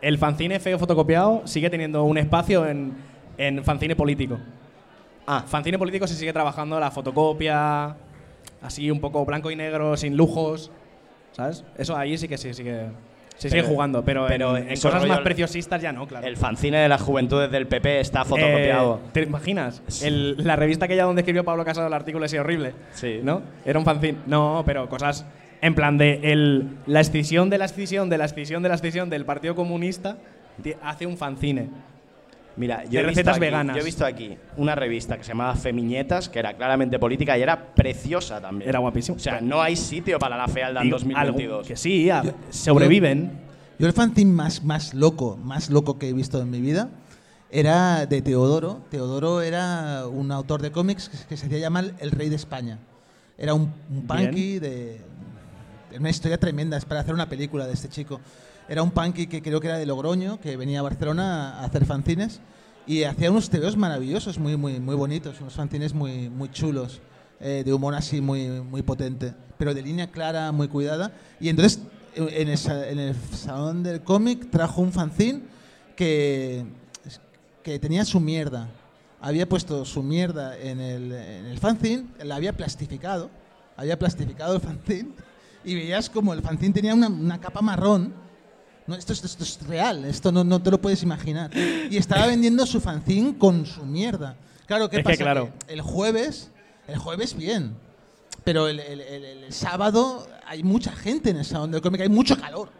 [0.01, 2.95] El fanzine feo fotocopiado sigue teniendo un espacio en,
[3.39, 4.39] en fanzine político.
[5.27, 7.95] Ah, Fanzine político se sigue trabajando la fotocopia,
[8.63, 10.73] así un poco blanco y negro, sin lujos,
[11.33, 11.65] ¿sabes?
[11.79, 12.89] Eso ahí sí que sí, que
[13.37, 16.27] se sigue Pero- jugando, pero, pero en, cosas más el- preciosistas ya no, claro.
[16.27, 18.97] el fanzine de las juventudes del PP está fotocopiado.
[19.05, 19.83] Eh, ¿Te imaginas?
[20.03, 22.73] El- la revista aquella donde escribió Pablo Casado el artículo ese horrible.
[22.93, 23.21] Sí.
[23.23, 23.43] ¿No?
[23.65, 24.19] Era un fanzine.
[24.27, 25.25] No, pero cosas
[25.63, 29.11] en plan de el, la escisión de la escisión de la escisión de la escisión
[29.11, 30.17] del Partido Comunista
[30.83, 31.69] hace un fanzine.
[32.57, 33.77] Mira, yo de he, visto recetas aquí, veganas.
[33.77, 37.43] yo he visto aquí una revista que se llamaba Femiñetas, que era claramente política y
[37.43, 38.69] era preciosa también.
[38.69, 39.17] Era guapísimo.
[39.17, 41.53] O sea, no hay sitio para la fealdad en Digo, 2022.
[41.59, 43.31] algo que sí, a- Yo- sobreviven.
[43.79, 46.91] Yo el fanzine más, más loco, más loco que he visto en mi vida
[47.51, 48.81] era de Teodoro.
[48.91, 52.79] Teodoro era un autor de cómics que, que se hacía llamar El Rey de España.
[53.39, 55.01] Era un, un punky de, de
[55.99, 58.21] una historia tremenda, es para hacer una película de este chico.
[58.69, 61.85] Era un punky que creo que era de Logroño, que venía a Barcelona a hacer
[61.85, 62.41] fanzines
[62.87, 67.01] y hacía unos tebeos maravillosos, muy, muy, muy bonitos, unos fanzines muy, muy chulos,
[67.41, 71.13] eh, de humor así muy, muy potente, pero de línea clara, muy cuidada.
[71.41, 71.81] Y entonces
[72.15, 75.43] en el, salón del cómic trajo un fanzine
[75.97, 76.65] que,
[77.63, 78.69] que tenía su mierda.
[79.21, 83.31] Había puesto su mierda en el, en el fanzine, la había plastificado,
[83.77, 85.11] había plastificado el fanzine
[85.65, 88.15] y veías como el fanzine tenía una, una capa marrón.
[88.87, 91.51] No, esto, es- esto es real, esto no, no te lo puedes imaginar.
[91.57, 94.37] Y estaba vendiendo su fanzine con su mierda.
[94.67, 95.23] Claro, ¿qué Es que pasa?
[95.23, 95.51] claro.
[95.67, 96.51] Que el jueves,
[96.89, 97.75] el jueves bien,
[98.45, 102.09] pero el, el- el- el sábado hay mucha gente en el salón del cómic, hay
[102.09, 102.71] mucho calor.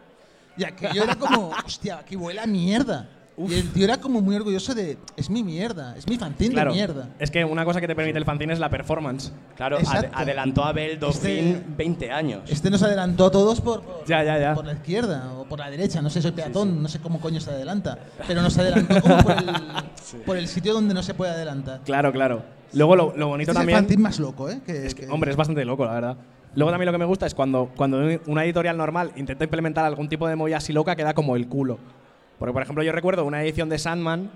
[0.57, 3.07] Y aquello era como, hostia, aquí huele a mierda.
[3.37, 6.71] Y el tío era como muy orgulloso de, es mi mierda, es mi fanzine Claro.
[6.71, 7.09] de mierda.
[7.17, 9.31] Es que una cosa que te permite el fanzine es la performance.
[9.55, 9.77] Claro,
[10.13, 12.41] adelantó a Abel Dauphin Este- 20 años.
[12.49, 14.53] Este nos adelantó a todos por, por, Ya, ya, ya.
[14.53, 17.39] por la izquierda o por la derecha, no sé, soy peatón, no sé cómo coño
[17.39, 19.45] se adelanta, pero nos adelantó como por el,
[20.25, 21.81] por el sitio donde no se puede adelantar.
[21.85, 22.43] Claro, claro.
[22.73, 23.79] Luego lo, lo bonito Este es el también.
[23.79, 24.61] fanzine más loco, ¿eh?
[24.65, 26.17] Que, Es que, que- hombre, es bastante loco, la verdad.
[26.53, 30.09] Luego también lo que me gusta es cuando, cuando una editorial normal intenta implementar algún
[30.09, 31.79] tipo de movida así loca, queda como el culo.
[32.41, 34.31] Porque, por ejemplo, yo recuerdo una edición de Sandman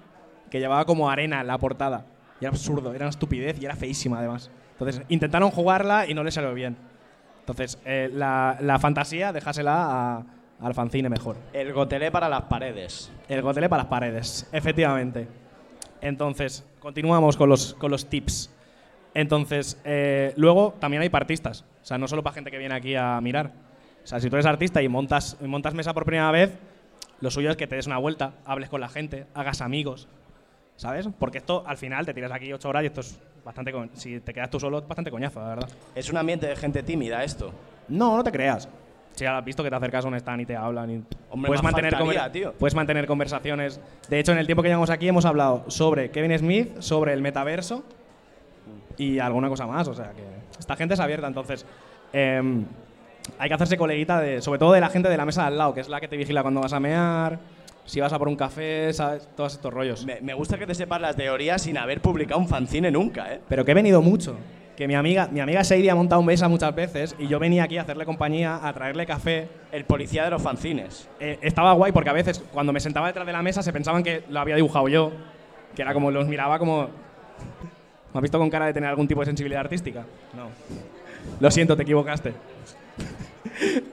[0.51, 2.06] que llevaba como arena en la portada.
[2.39, 4.51] Y era absurdo, era una estupidez y era feísima además.
[4.74, 6.78] Entonces, intentaron jugarla y no les salió bien.
[7.39, 10.24] Entonces, eh, la, la fantasía, dejásela a-
[10.62, 11.36] al fanzine mejor.
[11.51, 13.12] El gotelé para las paredes.
[13.28, 15.28] El gotele para las paredes, efectivamente.
[15.99, 18.51] Entonces, continuamos con los, con los tips.
[19.16, 21.66] Entonces, eh, luego también hay partistas.
[21.82, 23.51] O sea, no solo para gente que viene aquí a mirar.
[24.03, 26.51] O sea, si tú eres artista y montas, montas mesa por primera vez,
[27.26, 30.07] lo suyo es que te des una vuelta, hables con la gente, hagas amigos.
[30.78, 31.07] ¿Sabes?
[31.19, 33.71] Porque esto al final te tiras aquí ocho horas y esto es bastante.
[33.71, 35.69] co- Si te quedas tú solo, es bastante coñazo, la verdad.
[35.95, 37.51] Es un ambiente de gente tímida esto.
[37.88, 38.67] No, no te creas.
[39.13, 40.89] Si ya has visto que te acercas a un stand y te hablan.
[40.91, 42.53] Y Hombre, puedes, más mantener tío.
[42.53, 43.80] puedes mantener conversaciones.
[44.09, 47.21] De hecho, en el tiempo que llevamos aquí hemos hablado sobre Kevin Smith, sobre el
[47.21, 47.84] metaverso
[48.97, 49.88] y alguna cosa más.
[49.88, 50.23] O sea que
[50.59, 51.28] esta gente es abierta.
[51.28, 51.65] Entonces,
[52.11, 52.65] em,
[53.39, 55.57] hay que hacerse coleguita, de, sobre todo de la gente de la mesa de al
[55.57, 57.39] lado, que es la que te vigila cuando vas a mear,
[57.86, 59.28] si vas a por un café, ¿sabes?
[59.36, 60.05] Todos estos rollos.
[60.05, 63.41] Me, me gusta que te sepas las teorías sin haber publicado un fanzine nunca, ¿eh?
[63.47, 64.36] Pero que he venido mucho.
[64.76, 67.63] Que mi amiga, mi amiga Seidi ha montado un mesa muchas veces y yo venía
[67.63, 69.47] aquí a hacerle compañía, a traerle café.
[69.71, 71.07] El policía de los fanzines.
[71.19, 74.03] Eh, estaba guay porque a veces cuando me sentaba detrás de la mesa se pensaban
[74.03, 75.11] que lo había dibujado yo.
[75.76, 76.89] Que era como, los miraba como...
[78.13, 80.05] ¿Me has visto con cara de tener algún tipo de sensibilidad artística?
[80.36, 80.49] No.
[81.39, 82.34] Lo siento, te equivocaste.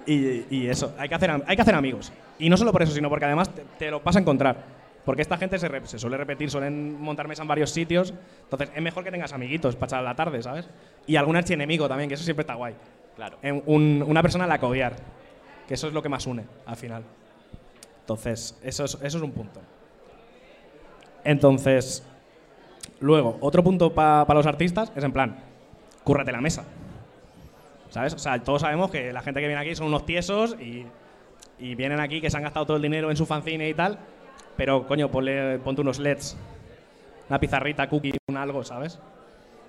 [0.07, 2.13] Y, y eso, hay que, hacer, hay que hacer amigos.
[2.39, 4.83] Y no solo por eso, sino porque además te, te lo vas a encontrar.
[5.05, 8.15] Porque esta gente se, re- se suele repetir, suelen montar mesa en varios sitios.
[8.45, 10.69] Entonces es mejor que tengas amiguitos para echar la tarde, ¿sabes?
[11.07, 12.75] Y algún archienemigo también, que eso siempre está guay.
[13.17, 13.37] Claro.
[13.43, 14.95] En un- una persona a la que odiar.
[15.67, 17.03] Que eso es lo que más une, al final.
[18.01, 19.61] Entonces, eso es, eso es un punto.
[21.25, 22.05] Entonces,
[23.01, 25.37] luego, otro punto para los artistas es en plan,
[26.05, 26.65] cúrrate la mesa.
[27.93, 28.15] ¿Sabes?
[28.15, 30.85] O sea, todos sabemos que la gente que viene aquí son unos tiesos y,
[31.59, 33.99] y vienen aquí que se han gastado todo el dinero en su fanzine y tal,
[34.57, 36.37] pero coño, ponle, ponte unos LEDs,
[37.29, 38.99] una pizarrita, cookie, un algo, ¿sabes?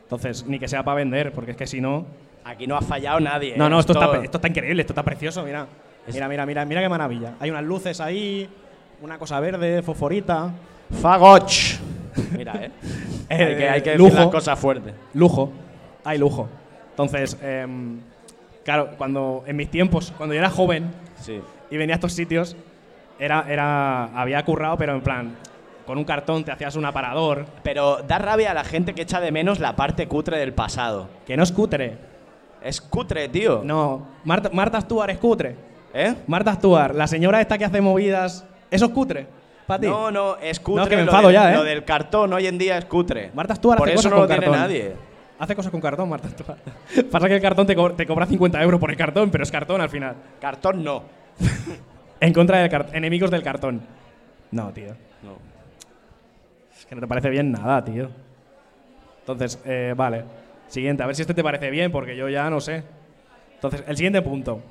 [0.04, 2.06] Entonces, ni que sea para vender, porque es que si no,
[2.46, 3.56] Aquí no ha fallado nadie.
[3.58, 3.70] no, ¿eh?
[3.70, 5.66] no, esto, está, esto está increíble, esto está precioso, mira.
[6.08, 7.36] Es- Mira, mira, mira, mira qué maravilla.
[7.40, 8.50] Hay unas luces ahí,
[9.02, 10.52] una cosa verde, fosforita.
[11.02, 11.52] Fagoch.
[12.38, 12.72] Mira, ¿eh?
[13.30, 14.16] Eh, hay que, hay que decir lujo.
[14.18, 14.94] las cosas fuertes.
[15.14, 15.52] Lujo.
[16.04, 16.50] Hay lujo.
[16.90, 18.00] Entonces, em,
[18.64, 21.42] claro, cuando en mis tiempos, cuando yo era joven Sí.
[21.70, 22.56] y venía a estos sitios,
[23.20, 25.36] era, era, había currado, pero en plan,
[25.86, 29.20] con un cartón te hacías un aparador, Pero da rabia a la gente que echa
[29.20, 31.10] de menos la parte cutre del pasado.
[31.26, 31.98] que no es cutre.
[32.62, 33.62] Es cutre, tío.
[33.64, 35.56] No, Marta, Marta Stuart es cutre.
[35.94, 36.16] ¿Eh?
[36.28, 39.28] Marta Stuart, la señora esta que hace movidas, eso es cutre.
[39.68, 39.88] ¿Para ti?
[39.88, 40.84] No, no, es cutre.
[40.84, 41.56] No, que me lo enfado del- ya, ¿eh?
[41.56, 43.32] Lo del cartón hoy en día es cutre.
[43.34, 44.62] Marta Stuart Por hace eso cosas no con lo tiene cartón.
[44.62, 44.94] nadie.
[45.40, 46.30] Hace cosas con cartón, Marta.
[47.12, 49.52] Pasa que el cartón te, co- te cobra 50 euros por el cartón, pero es
[49.52, 50.16] cartón al final.
[50.40, 51.04] Cartón no.
[52.20, 53.82] En contra de enemigos del cartón.
[54.52, 54.90] No, tío.
[55.24, 55.38] No.
[56.78, 58.10] Es que no te parece bien nada, tío.
[59.20, 60.24] Entonces, eh, vale.
[60.68, 62.84] Siguiente, a ver si este te parece bien, porque yo ya no sé.
[63.56, 64.62] Entonces, el siguiente punto.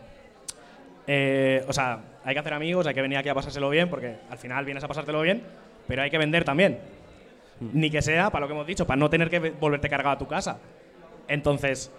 [1.06, 4.16] Eh, o sea, hay que hacer amigos, hay que venir aquí a pasárselo bien, porque
[4.30, 5.42] al final vienes a pasártelo bien,
[5.86, 6.78] pero hay que vender también.
[7.72, 10.14] Ni que sea, para lo que hemos dicho, para no tener que ve- volverte cargado
[10.14, 10.58] a tu casa.
[11.28, 11.92] Entonces,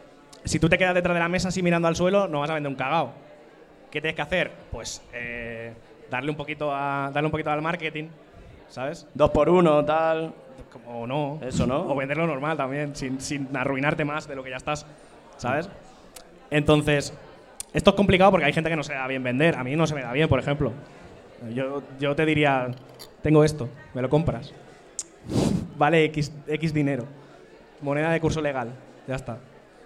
[0.44, 2.56] si tú te quedas detrás de la mesa así mirando al suelo, no vas a
[2.56, 3.12] vender un cagao.
[3.92, 4.52] ¿Qué tienes que hacer?
[4.72, 5.74] Pues eh,
[6.10, 8.06] darle, un poquito a, darle un poquito al marketing,
[8.68, 9.08] ¿sabes?
[9.14, 10.34] Dos por uno, tal.
[10.88, 11.40] O no.
[11.46, 11.82] Eso, ¿no?
[11.90, 14.86] O venderlo normal también, sin, sin arruinarte más de lo que ya estás,
[15.38, 15.70] ¿sabes?
[16.50, 17.14] Entonces,
[17.74, 19.56] esto es complicado porque hay gente que no se da bien vender.
[19.56, 20.72] A mí no se me da bien, por ejemplo.
[21.54, 22.70] Yo, yo te diría,
[23.22, 24.54] tengo esto, me lo compras.
[25.78, 27.06] Vale X, X dinero.
[27.82, 28.70] Moneda de curso legal,
[29.08, 29.38] ya está.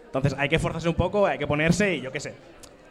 [0.06, 2.34] Entonces hay que esforzarse un poco, hay que ponerse y yo qué sé.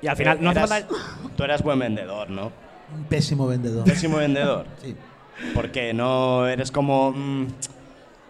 [0.02, 0.94] Y al final no hace Eras- falta...
[1.36, 2.52] Tú eras buen vendedor, ¿no?
[2.94, 3.84] Un pésimo vendedor.
[3.84, 4.66] Pésimo vendedor.
[4.82, 4.94] Sí.
[5.54, 7.12] Porque no eres como.
[7.12, 7.46] mm,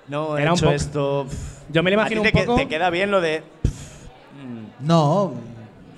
[0.09, 1.27] no, he Era un hecho poco- esto.
[1.29, 1.59] pff.
[1.71, 2.59] Yo me lo A imagino ti un te, que- poco...
[2.59, 3.45] te queda bien lo de.
[3.62, 4.07] pff,
[4.45, 5.33] mm, No,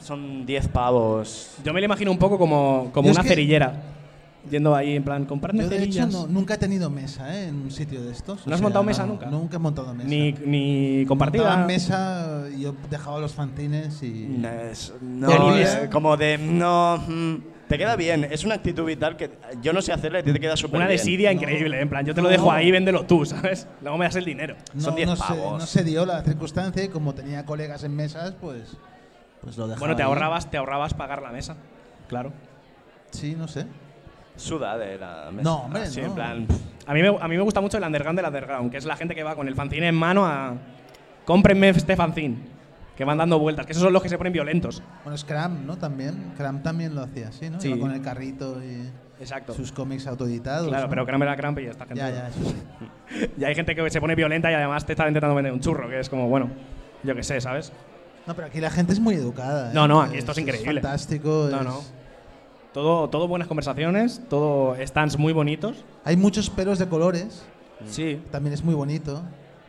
[0.03, 1.55] son 10 pavos.
[1.64, 3.73] Yo me lo imagino un poco como, como Yo es una que- cerillera.
[4.51, 6.13] Yendo ahí en plan, comprarme yo de hecho cerillas.
[6.13, 7.49] no- nunca he tenido mesa ¿eh?
[7.49, 8.47] en un sitio de estos.
[8.47, 9.27] ¿No has montado mesa nunca?
[9.27, 10.09] Nunca he montado mesa.
[10.09, 11.57] Ni, ni Montaba compartida.
[11.67, 14.27] mesa y yo dejaba los fanzines y...
[14.39, 14.93] No, es-
[15.83, 16.39] es como de.
[16.39, 17.03] No.
[17.07, 17.35] mm,
[17.69, 18.25] te queda bien.
[18.31, 19.31] Es una actitud vital que
[19.61, 20.97] yo no sé hacerla y te queda súper Una bien.
[20.99, 21.39] desidia No.
[21.41, 23.67] increíble, en plan, yo te lo dejo ahí, véndelo tú, ¿sabes?
[23.83, 24.57] Luego me das el dinero.
[24.73, 25.61] No, Son 10 no se, pavos.
[25.61, 28.75] no se dio la circunstancia y como tenía colegas en mesas, pues,
[29.43, 29.81] pues lo dejaba.
[29.81, 30.09] Bueno, te ahí.
[30.09, 31.57] ahorrabas, te ahorrabas pagar la mesa.
[32.09, 32.33] Claro.
[33.11, 33.67] Sí, no sé.
[34.39, 35.43] Suda de la mesa.
[35.43, 36.07] No, hombre, Así, no.
[36.07, 36.47] en plan.
[36.86, 38.97] A mí, me, a mí me gusta mucho el underground del underground, que es la
[38.97, 40.55] gente que va con el fanzine en mano a.
[41.24, 42.39] Cómprenme este fanzine.
[42.97, 44.82] Que van dando vueltas, que esos son los que se ponen violentos.
[45.05, 45.76] Bueno, Scram, ¿no?
[45.76, 46.32] También.
[46.34, 47.61] Scram también lo hacía así, ¿no?
[47.61, 47.68] Sí.
[47.68, 48.89] Iba con el carrito y
[49.20, 49.53] Exacto.
[49.55, 50.66] sus cómics autoeditados.
[50.68, 50.91] Claro, ¿no?
[50.91, 52.01] pero Kramer la Cramp y esta gente.
[52.01, 53.28] Ya, ya, eso sí.
[53.39, 55.89] Y hay gente que se pone violenta y además te está intentando vender un churro,
[55.89, 56.51] que es como, bueno,
[57.05, 57.72] yo qué sé, ¿sabes?
[58.26, 59.70] No, pero aquí la gente es muy educada.
[59.70, 59.74] ¿eh?
[59.74, 60.80] No, no, aquí esto es increíble.
[60.80, 61.49] fantástico.
[61.51, 61.80] No, es- no.
[62.73, 65.85] Todo, todo buenas conversaciones, todo stands muy bonitos.
[66.05, 67.43] Hay muchos pelos de colores.
[67.87, 68.21] Sí.
[68.31, 69.23] También es muy bonito.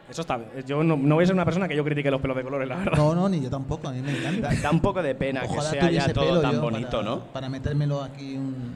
[0.09, 0.39] Eso está.
[0.65, 2.67] Yo no, no voy a ser una persona que yo critique los pelos de colores,
[2.67, 2.97] la verdad.
[2.97, 3.87] No, no, ni yo tampoco.
[3.87, 4.49] A mí me encanta.
[4.61, 7.03] Da un poco de pena que Ojalá sea ya tuviese todo pelo tan bonito, para,
[7.03, 7.19] ¿no?
[7.25, 8.73] Para metérmelo aquí un...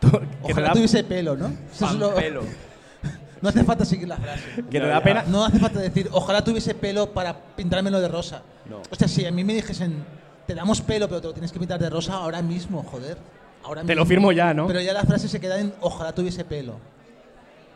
[0.00, 1.52] que Ojalá da, tuviese pelo, ¿no?
[1.72, 2.42] Eso es lo- pelo.
[3.42, 4.54] No hace falta seguir la frase.
[4.70, 5.24] que te No, da pena.
[5.26, 8.42] No hace falta decir, ojalá tuviese pelo para pintármelo de rosa.
[8.70, 8.82] No.
[8.88, 10.04] O sea, si a mí me dijesen,
[10.46, 13.18] te damos pelo, pero te lo tienes que pintar de rosa ahora mismo, joder.
[13.64, 14.66] Ahora Te lo firmo ya, ¿no?
[14.66, 16.76] Pero ya la frase se queda en ojalá tuviese pelo.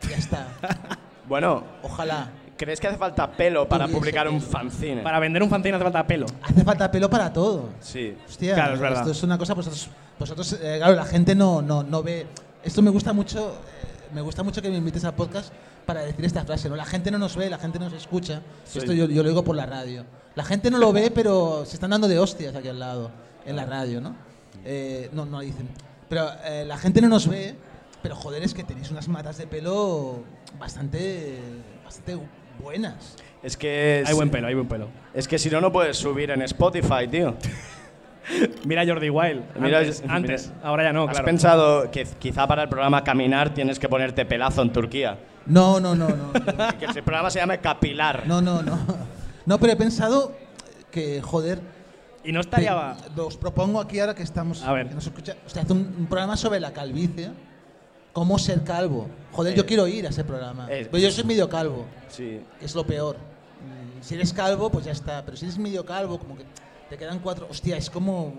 [0.09, 0.47] Ya está.
[1.27, 2.29] Bueno, Ojalá.
[2.55, 4.49] ¿crees que hace falta pelo para Tuviese publicar un pelo.
[4.49, 5.01] fanzine?
[5.01, 6.25] Para vender un fanzine hace falta pelo.
[6.41, 7.67] Hace falta pelo para todo.
[7.81, 8.15] Sí.
[8.25, 8.99] Hostia, Claro, es verdad.
[9.01, 12.25] esto es una cosa, vosotros, vosotros eh, claro, la gente no, no, no ve.
[12.63, 15.51] Esto me gusta mucho, eh, me gusta mucho que me invites al podcast
[15.85, 16.77] para decir esta frase, ¿no?
[16.77, 18.41] La gente no nos ve, la gente no nos escucha.
[18.63, 18.79] Sí.
[18.79, 20.05] Esto yo, yo lo digo por la radio.
[20.35, 23.11] La gente no lo ve, pero se están dando de hostias aquí al lado,
[23.45, 24.15] en la radio, ¿no?
[24.69, 25.69] Eh, no, no dicen.
[26.09, 27.55] Pero eh, la gente no nos ve,
[28.03, 30.23] pero joder, es que tenéis unas matas de pelo
[30.59, 31.39] bastante,
[31.85, 32.17] bastante
[32.61, 33.15] buenas.
[33.41, 34.03] Es que.
[34.05, 34.89] Hay buen pelo, hay buen pelo.
[35.13, 37.35] Es que si no, no puedes subir en Spotify, tío.
[38.65, 39.41] Mira Jordi Wild.
[39.57, 40.15] Mira- antes, mira.
[40.15, 40.51] antes.
[40.61, 41.25] ahora ya no, ¿Has claro.
[41.25, 45.17] pensado que quizá para el programa Caminar tienes que ponerte pelazo en Turquía?
[45.45, 46.33] No, no, no, no.
[46.77, 48.27] Que el programa se llame Capilar.
[48.27, 48.77] No, no, no.
[49.45, 50.35] No, pero he pensado
[50.91, 51.61] que, joder,
[52.27, 52.95] Y no estaría.
[53.15, 54.61] te- os propongo aquí ahora que estamos.
[54.63, 54.89] A ver.
[54.89, 57.31] que nos escucha, usted hace un, un programa sobre la calvicie.
[58.13, 59.07] ¿Cómo ser calvo?
[59.31, 60.67] Joder, yo Eh, quiero ir a ese programa.
[60.71, 62.41] eh, pero yo soy medio calvo, Sí.
[62.59, 63.15] que es lo peor.
[64.01, 65.23] Si eres calvo, pues ya está.
[65.25, 66.43] Pero si eres medio calvo, como que
[66.89, 67.47] te quedan cuatro.
[67.49, 68.33] Hostia, es como.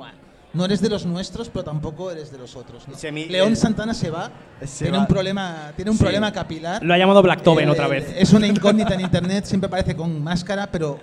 [0.53, 2.89] No eres de los nuestros, pero tampoco eres de los otros.
[2.89, 2.95] ¿no?
[2.95, 4.31] Semi- León eh, Santana se va.
[4.65, 5.03] se tiene va.
[5.03, 6.03] un problema, tiene un Sí.
[6.03, 6.83] problema capilar.
[6.83, 8.13] Lo ha llamado Blacktoven Eh, otra vez.
[8.17, 10.99] Es una incógnita en internet, siempre aparece con máscara, pero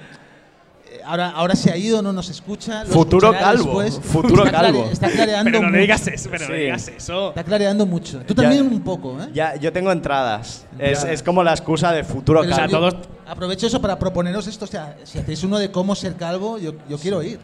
[1.04, 2.84] ahora, ahora se ha ido, no nos escucha.
[2.84, 4.00] lo Futuro calvo, después.
[4.12, 4.90] futuro Está clare- calvo.
[4.92, 5.82] Está clareando Pero no le mucho.
[5.82, 6.62] digas eso, pero no Sí.
[6.62, 7.30] digas eso.
[7.30, 8.20] Está clareando mucho.
[8.20, 9.28] Tú Ya- también un poco, ¿eh?
[9.34, 10.66] Ya, yo tengo entradas.
[10.80, 12.80] Es, es como la excusa de futuro Pero o sea, calvo.
[12.90, 14.66] yo todos- Aprovecho eso para proponeros esto.
[14.66, 17.40] O sea, si hacéis uno de cómo ser calvo, yo, yo quiero ir.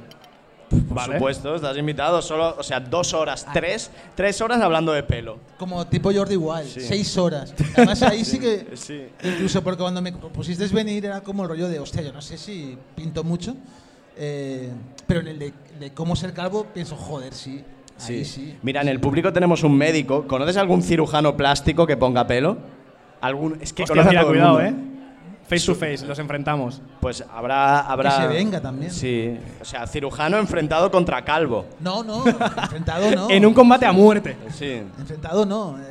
[0.72, 1.13] Por Vale.
[1.15, 2.22] supuesto, estás invitado.
[2.22, 5.38] Solo, o sea, dos horas, tres, tres horas hablando de pelo.
[5.59, 6.80] Como tipo Jordi Wild, Sí.
[6.82, 7.53] seis horas.
[7.76, 8.67] Además, ahí sí que.
[8.76, 9.03] Sí.
[9.24, 12.38] Incluso porque cuando me pusisteis venir era como el rollo de, hostia, yo no sé
[12.38, 13.55] si pinto mucho,
[14.17, 14.69] eh,
[15.07, 17.63] pero en el de, de cómo ser calvo pienso, joder, sí,
[18.07, 18.57] ahí sí.
[18.63, 20.26] Mira, en el público tenemos un médico.
[20.28, 22.57] ¿Conoces algún cirujano plástico que ponga pelo?
[23.19, 23.57] ¿Algún?
[23.61, 24.67] Es que Hostia, conoce a mira, cuidado, mundo.
[24.69, 24.91] eh.
[25.52, 26.82] Face to face, los enfrentamos.
[27.02, 28.22] Pues habrá, habrá.
[28.22, 28.89] se venga también.
[28.89, 29.38] Sí.
[29.60, 31.66] O sea, cirujano enfrentado contra calvo.
[31.82, 33.30] No, no, enfrentado no.
[33.30, 34.38] En un combate a muerte.
[34.58, 34.82] Sí.
[34.97, 35.91] Enfrentado no, eh,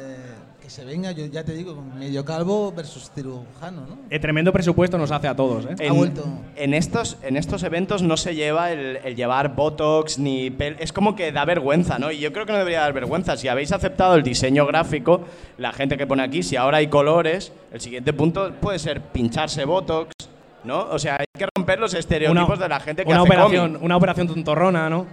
[0.71, 3.99] que se venga, yo ya te digo, medio calvo versus cirujano, ¿no?
[4.09, 5.89] Eh, tremendo presupuesto nos hace a todos, ¿eh?
[5.89, 6.25] Ha vuelto.
[6.55, 10.93] en estos, en estos eventos no se lleva el, el llevar botox ni pel es
[10.93, 12.13] como que da vergüenza, ¿no?
[12.13, 13.37] Y yo creo que no debería dar vergüenza.
[13.37, 15.23] Si habéis aceptado el diseño gráfico,
[15.59, 19.65] la gente que pone aquí, si ahora hay colores, el siguiente punto puede ser pincharse
[19.65, 20.13] botox,
[20.63, 20.87] ¿no?
[20.91, 23.83] O sea, hay que romper los estereotipos de la gente que una hace operación, cómic,
[23.83, 25.05] una operación tontorrona, ¿no?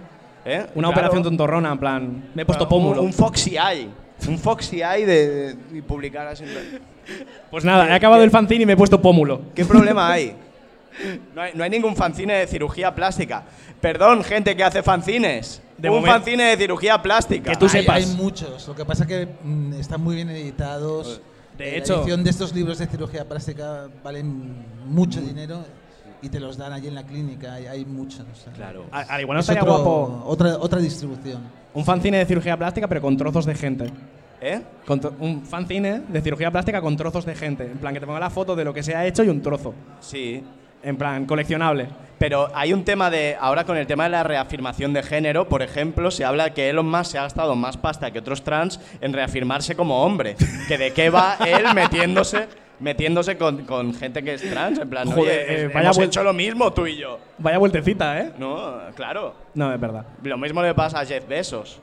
[0.44, 0.66] ¿eh?
[0.76, 0.90] Una Claro.
[0.90, 3.02] operación tontorrona, en plan, me he puesto Un- pómulo.
[3.02, 3.88] Un, Foxy Eye.
[4.26, 6.44] Un Foxy Eye de, de- y publicar así.
[7.50, 9.40] Pues nada, he acabado el fanzine y me he puesto pómulo.
[9.54, 10.34] ¿Qué problema hay?
[11.34, 11.52] No, hay?
[11.54, 13.44] no hay ningún fanzine de cirugía plástica.
[13.80, 15.62] Perdón, gente que hace fanzines.
[15.76, 17.52] De un momento- fanzine de cirugía plástica.
[17.52, 17.96] Que tú hay, sepas.
[17.96, 21.20] hay muchos, lo que pasa que mm, están muy bien editados.
[21.56, 25.64] De Eh, hecho- la edición de estos libros de cirugía plástica valen mucho dinero
[26.20, 28.20] y te los dan allí en la clínica, hay, hay muchos.
[28.20, 28.86] o sea, Claro.
[28.90, 31.42] Al igual no es estaría otro- guapo Otra, otra distribución.
[31.78, 33.86] Un fanzine de cirugía plástica, pero con trozos de gente.
[34.40, 34.60] ¿Eh?
[34.84, 37.66] Con un fanzine de cirugía plástica con trozos de gente.
[37.66, 39.40] En plan, que te ponga la foto de lo que se ha hecho y un
[39.40, 39.74] trozo.
[40.00, 40.42] Sí.
[40.82, 41.86] En plan, coleccionable.
[42.18, 43.36] Pero hay un tema de.
[43.40, 46.90] Ahora con el tema de la reafirmación de género, por ejemplo, se habla que Elon
[46.90, 50.34] Musk se ha gastado más pasta que otros trans en reafirmarse como hombre.
[50.66, 52.48] que de qué va él metiéndose.
[52.80, 55.98] Metiéndose con, con gente que es trans, en plan, Joder, oye, eh, es- vaya hemos
[55.98, 57.18] vuel- hecho lo mismo tú y yo.
[57.38, 58.32] Vaya vueltecita, ¿eh?
[58.38, 59.34] No, claro.
[59.54, 60.06] No, es verdad.
[60.22, 61.80] Lo mismo le pasa a Jeff Bezos.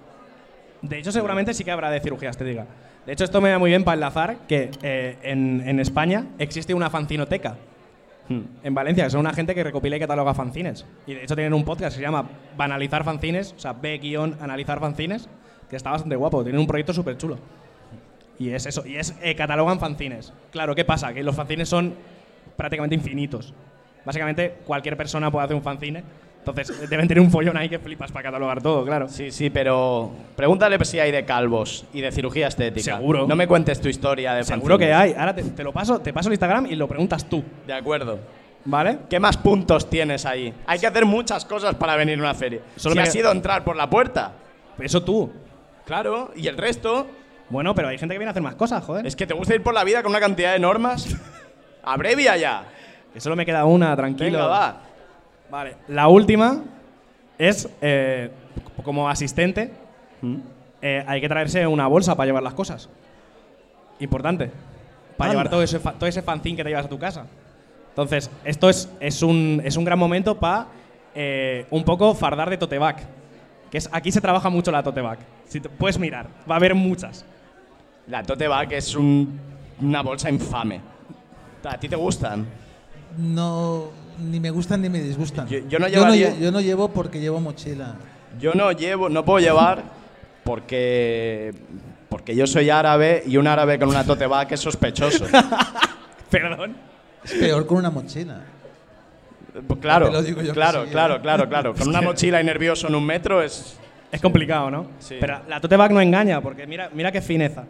[0.82, 2.66] De hecho, seguramente sí que habrá de cirugía estética.
[3.06, 6.74] De hecho, esto me da muy bien para enlazar que eh, en, en España existe
[6.74, 7.56] una fanzinoteca.
[8.30, 8.42] Hmm.
[8.64, 10.86] En Valencia, que son una gente que recopila y cataloga fanzines.
[11.06, 12.28] Y de hecho tienen un podcast que se llama
[12.58, 15.30] Banalizar Fanzines, o sea, B-analizar fanzines,
[15.70, 16.42] que está bastante guapo.
[16.44, 17.38] Tienen un proyecto súper chulo.
[18.40, 20.34] Y es eso, y es eh, catalogan fanzines.
[20.52, 21.14] Claro, ¿qué pasa?
[21.14, 21.94] Que los fanzines son
[22.58, 23.54] prácticamente infinitos.
[24.06, 26.04] Básicamente, cualquier persona puede hacer un fanzine.
[26.40, 29.08] Entonces, deben tener un follón ahí que flipas para catalogar todo, claro.
[29.10, 32.98] Sí, sí, pero pregúntale si hay de calvos y de cirugía estética.
[32.98, 33.26] Seguro.
[33.26, 35.16] No me cuentes tu historia de Seguro que fanzines.
[35.16, 35.20] hay.
[35.20, 38.20] Ahora te, te lo paso, te paso el Instagram y lo preguntas tú, De acuerdo.
[38.66, 39.00] ¿vale?
[39.10, 40.54] ¿Qué más puntos tienes ahí?
[40.68, 42.60] Hay que hacer muchas cosas para venir a una feria.
[42.76, 44.34] Solo si me- has ido a entrar por la puerta.
[44.78, 45.32] Eso tú.
[45.86, 47.08] Claro, y el resto
[47.50, 49.06] Bueno, pero hay gente que viene a hacer más cosas, joder.
[49.06, 51.08] es que te gusta ir por la vida con una cantidad de normas.
[51.84, 52.64] Abrevia ya.
[53.14, 54.32] Que solo me queda una, tranquilo.
[54.40, 54.78] Venga, va.
[55.52, 56.64] Vale, la última
[57.38, 58.32] es, eh,
[58.84, 59.72] como asistente,
[60.82, 62.90] eh, hay que traerse una bolsa para llevar las cosas.
[64.00, 64.52] Importante.
[65.18, 65.34] Para Anda.
[65.44, 67.26] llevar todo ese, todo ese fanzine que te llevas a tu casa.
[67.90, 70.66] Entonces, esto es, es, un, es un gran momento para
[71.14, 72.98] eh, un poco fardar de tote bag.
[73.72, 75.20] Que es, aquí se trabaja mucho la tote bag.
[75.48, 77.24] Si te- puedes mirar, va a haber muchas.
[78.08, 79.40] La tote bag es un-
[79.82, 80.80] una bolsa infame.
[81.64, 82.46] ¿A ti te gustan?
[83.18, 83.86] No,
[84.20, 85.48] ni me gustan ni me disgustan.
[85.48, 87.96] Yo- yo no lle- llevaría- yo no llevo porque llevo mochila.
[88.40, 89.84] Yo no llevo, no puedo llevar
[90.44, 91.54] porque
[92.10, 95.26] porque yo soy árabe y un árabe con una tote bag es sospechoso.
[96.30, 96.76] Perdón.
[97.24, 98.42] Es peor con una mochila.
[99.68, 100.92] Pues claro, Te lo digo yo que claro, sí, ¿eh?
[100.92, 101.74] claro, claro, claro.
[101.74, 103.78] Con una mochila y nervioso en un metro es
[104.12, 104.88] Es complicado, ¿no?
[105.00, 105.16] Sí.
[105.20, 107.64] Pero la tote bag no engaña, porque mira, mira qué fineza.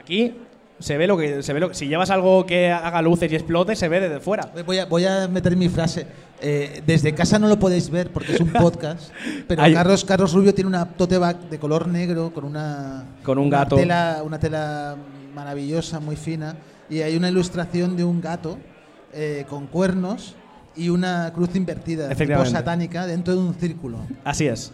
[0.00, 0.34] Aquí
[0.78, 3.76] se ve lo que se ve lo, si llevas algo que haga luces y explote,
[3.76, 4.50] se ve desde fuera.
[4.64, 6.06] Voy a, voy a meter mi frase.
[6.40, 9.10] Eh, desde casa no lo podéis ver porque es un podcast,
[9.46, 13.36] pero Hay- Carlos, Carlos Rubio tiene una tote bag de color negro con una, Con
[13.38, 13.76] un una gato.
[13.76, 14.96] Tela, una tela
[15.34, 16.56] maravillosa, muy fina,
[16.88, 18.56] y hay una ilustración de un gato
[19.12, 20.34] eh, con cuernos
[20.74, 23.98] y una cruz invertida, tipo satánica, dentro de un círculo.
[24.24, 24.72] Así es.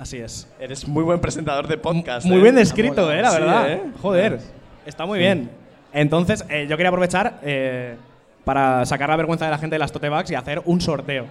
[0.00, 0.48] Así es.
[0.58, 2.24] eres muy buen presentador de podcast.
[2.26, 2.42] Muy ¿eh?
[2.42, 3.70] bien descrito, eh, la Sí, verdad.
[3.72, 3.82] ¿eh?
[4.00, 4.40] Joder.
[4.86, 5.50] Está muy bien.
[5.92, 7.38] Entonces, eh, yo quería aprovechar
[8.44, 11.26] para sacar la vergüenza de la gente de las tote bags y hacer un sorteo.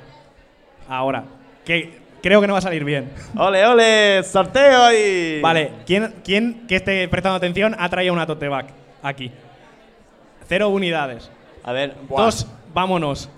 [0.87, 1.23] Ahora.
[1.65, 3.09] Que creo que no va a salir bien.
[3.37, 8.47] Ole, ole, sorteo y Vale, ¿quién, ¿quién que esté prestando atención ha traído una tote
[8.47, 8.67] bag
[9.01, 9.31] aquí?
[10.47, 11.29] Cero unidades.
[11.63, 13.29] A ver, buah, Dos, vámonos.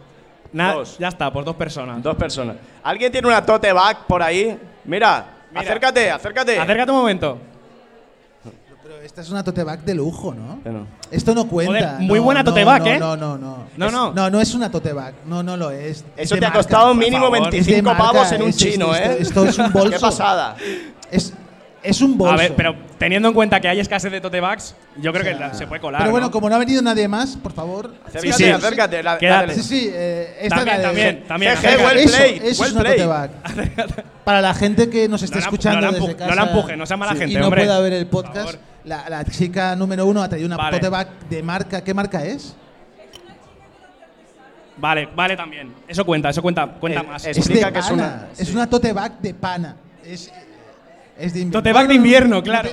[0.52, 0.98] Na- Dos.
[0.98, 2.04] Ya está, por dos personas.
[2.04, 2.58] dos personas.
[2.84, 4.58] ¿Alguien tiene una tote bag por ahí?
[4.86, 5.62] Mira, Mira.
[5.62, 6.60] acércate, acércate.
[6.60, 7.38] Acércate un momento.
[8.84, 10.60] Pero esta es una tote bag de lujo, ¿no?
[10.64, 10.88] Bueno.
[11.12, 11.74] Esto no cuenta.
[11.94, 13.00] Joder, muy no, buena no, tote bag, no, ¿eh?
[13.00, 13.58] No, no, no.
[13.78, 14.12] No, Es- no.
[14.14, 15.14] No, no es una tote bag.
[15.26, 15.98] No, no lo es.
[15.98, 17.42] Es Eso te ha costado mínimo favor.
[17.52, 19.18] 25 Es de marca, pavos en un es- es- chino, esto- ¿eh?
[19.20, 19.90] esto es un bolso.
[19.92, 20.56] Qué pasada.
[21.12, 21.34] Es,
[21.84, 22.34] es un bolso.
[22.34, 25.26] A ver, pero teniendo en cuenta que hay escasez de tote bags, yo creo O
[25.26, 26.02] sea, que la- se puede colar.
[26.02, 26.32] Pero bueno, ¿no?
[26.32, 27.94] como no ha venido nadie más, por favor.
[28.06, 28.50] Acércate, sí.
[28.50, 29.04] acércate.
[29.04, 31.52] la- Sí, sí, eh, esta También, es la de- también, también.
[31.58, 31.88] Jeje, acércate.
[31.96, 33.32] well Eso, played, eso well es una tote bag.
[34.24, 36.44] Para la gente que nos esté No escuchando no la desde empu- no casa la
[36.52, 37.64] empuje, no sea mala sí, gente, y no hombre.
[37.64, 40.78] pueda ver el podcast, la, la chica número uno ha traído una Vale.
[40.78, 41.84] tote bag de marca.
[41.84, 42.56] ¿Qué marca es?
[44.78, 45.74] Vale, vale también.
[45.88, 47.22] Eso cuenta, eso cuenta, cuenta Eh, más.
[47.26, 47.94] es- Es de Explica que es pana.
[48.04, 48.54] una- Es sí.
[48.54, 49.76] una tote bag de pana.
[50.04, 50.32] Es,
[51.22, 51.60] es de invierno.
[51.60, 52.70] Tote bag de invierno, no claro.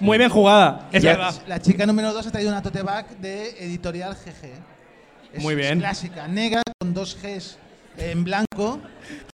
[0.00, 1.34] Muy bien jugada, es verdad.
[1.46, 5.34] La chica número 2 ha traído una tote bag de editorial GG.
[5.34, 5.74] Es, Muy bien.
[5.74, 7.58] Es clásica, negra con dos Gs
[7.98, 8.80] en blanco.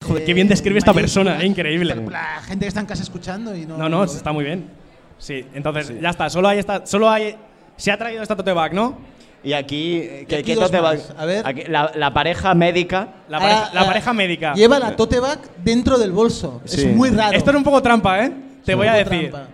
[0.04, 1.94] Joder, qué bien describe esta persona, eh, increíble.
[1.94, 3.76] La gente que está en casa escuchando y no.
[3.76, 4.70] No, no, está muy bien.
[5.18, 7.36] Sí, entonces ya está, solo hay esta, solo hay
[7.76, 8.98] se ha traído esta tote bag, ¿no?
[9.42, 10.98] Y aquí, ¿qué, aquí qué tote bag?
[10.98, 11.14] más.
[11.16, 11.46] A ver.
[11.46, 13.08] Aquí, la, la pareja médica.
[13.28, 14.54] La, pareja, la ah, pareja médica.
[14.54, 16.62] Lleva la tote bag dentro del bolso.
[16.64, 16.80] Sí.
[16.80, 17.36] Es muy raro.
[17.36, 18.32] Esto es un poco trampa, ¿eh?
[18.64, 19.30] Te voy a decir.
[19.30, 19.48] trampa.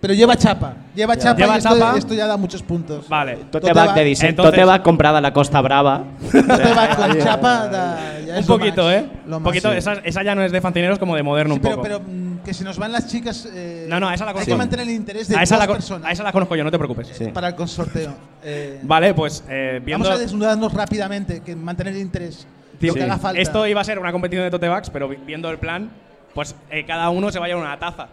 [0.00, 0.74] Pero lleva chapa.
[0.96, 1.96] Lleva chapa Lleva y esto, chapa.
[1.96, 3.08] esto ya da muchos puntos.
[3.08, 3.36] Vale.
[3.52, 4.30] Tote, bag de diseño.
[4.30, 6.02] Entonces- tote bag comprada la Costa Brava.
[6.32, 6.42] Tote
[6.74, 9.06] bag con chapa da, ya Un es lo poquito, más, ¿eh?
[9.28, 9.48] lo Un más.
[9.50, 11.82] poquito, esa, esa ya no es de fancineros como de moderno Sí, un pero, poco.
[11.84, 13.48] pero mm, que se nos van las chicas.
[13.54, 14.50] eh, No, no, a esa la Hay conozco.
[14.50, 16.64] que mantener el interés de a, esa dos la, personas a esa la conozco yo,
[16.64, 17.06] no te preocupes.
[17.16, 17.26] Sí.
[17.26, 18.12] para el consorteo.
[18.42, 20.02] Eh, Vale, pues eh, viendo.
[20.04, 22.44] Vamos a desnudarnos rápidamente, que mantener el interés.
[22.80, 23.40] Tío, lo que haga falta.
[23.40, 25.90] Esto iba a ser una competición de tote bags, pero vi- viendo el plan,
[26.34, 28.08] pues eh, cada uno se va a llevar una taza.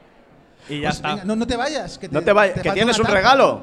[0.69, 1.09] Y ya Pues está.
[1.09, 1.97] venga, no, no te vayas.
[1.97, 3.61] Que No te vayas, que falta tienes una un regalo.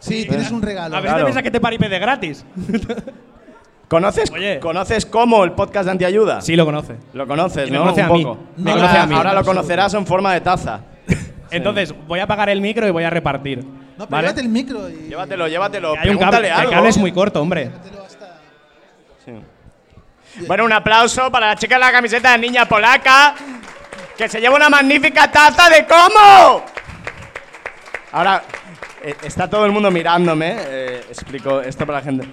[0.00, 0.96] Sí, tienes un regalo.
[0.96, 1.18] a ver si Claro.
[1.18, 2.44] te piensas que te paripe de gratis.
[3.88, 4.60] ¿Conoces, Oye.
[4.60, 6.40] ¿Conoces cómo el podcast de Antiayuda?
[6.42, 6.96] sí, lo conoce.
[7.14, 7.84] Lo conoces, Y me ¿no?
[7.84, 8.22] conoce un a mí.
[8.22, 8.38] poco.
[8.58, 9.14] Me ahora, conoce a mí.
[9.14, 10.80] ahora lo conocerás en forma de taza.
[11.50, 13.64] Entonces, voy a apagar el micro y voy a repartir.
[13.64, 14.26] No, pero ¿vale?
[14.28, 15.08] llévate el micro y.
[15.08, 15.88] Llévatelo, llévatelo.
[15.98, 16.70] Hay un cable, Pregúntale el algo.
[16.72, 17.64] cable es muy corto, hombre.
[17.64, 18.38] Llévatelo hasta-
[19.24, 19.32] Sí.
[20.46, 23.34] Bueno, un aplauso para la chica de la camiseta de niña polaca
[24.18, 26.64] que se lleva una magnífica taza de cómo.
[28.10, 28.42] Ahora,
[29.00, 30.56] eh, está todo el mundo mirándome.
[30.58, 32.28] eh, explico esto para la gente.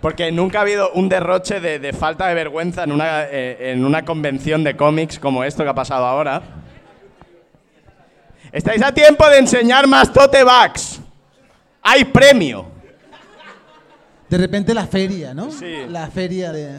[0.00, 3.84] Porque nunca ha habido un derroche de, de falta de vergüenza en una, eh, en
[3.84, 6.42] una convención de cómics como esto que ha pasado ahora.
[8.52, 11.00] Estáis a tiempo de enseñar más tote bags.
[11.82, 12.66] Hay premio.
[14.28, 15.50] De repente la feria, ¿no?
[15.50, 15.86] Sí.
[15.88, 16.78] La feria de.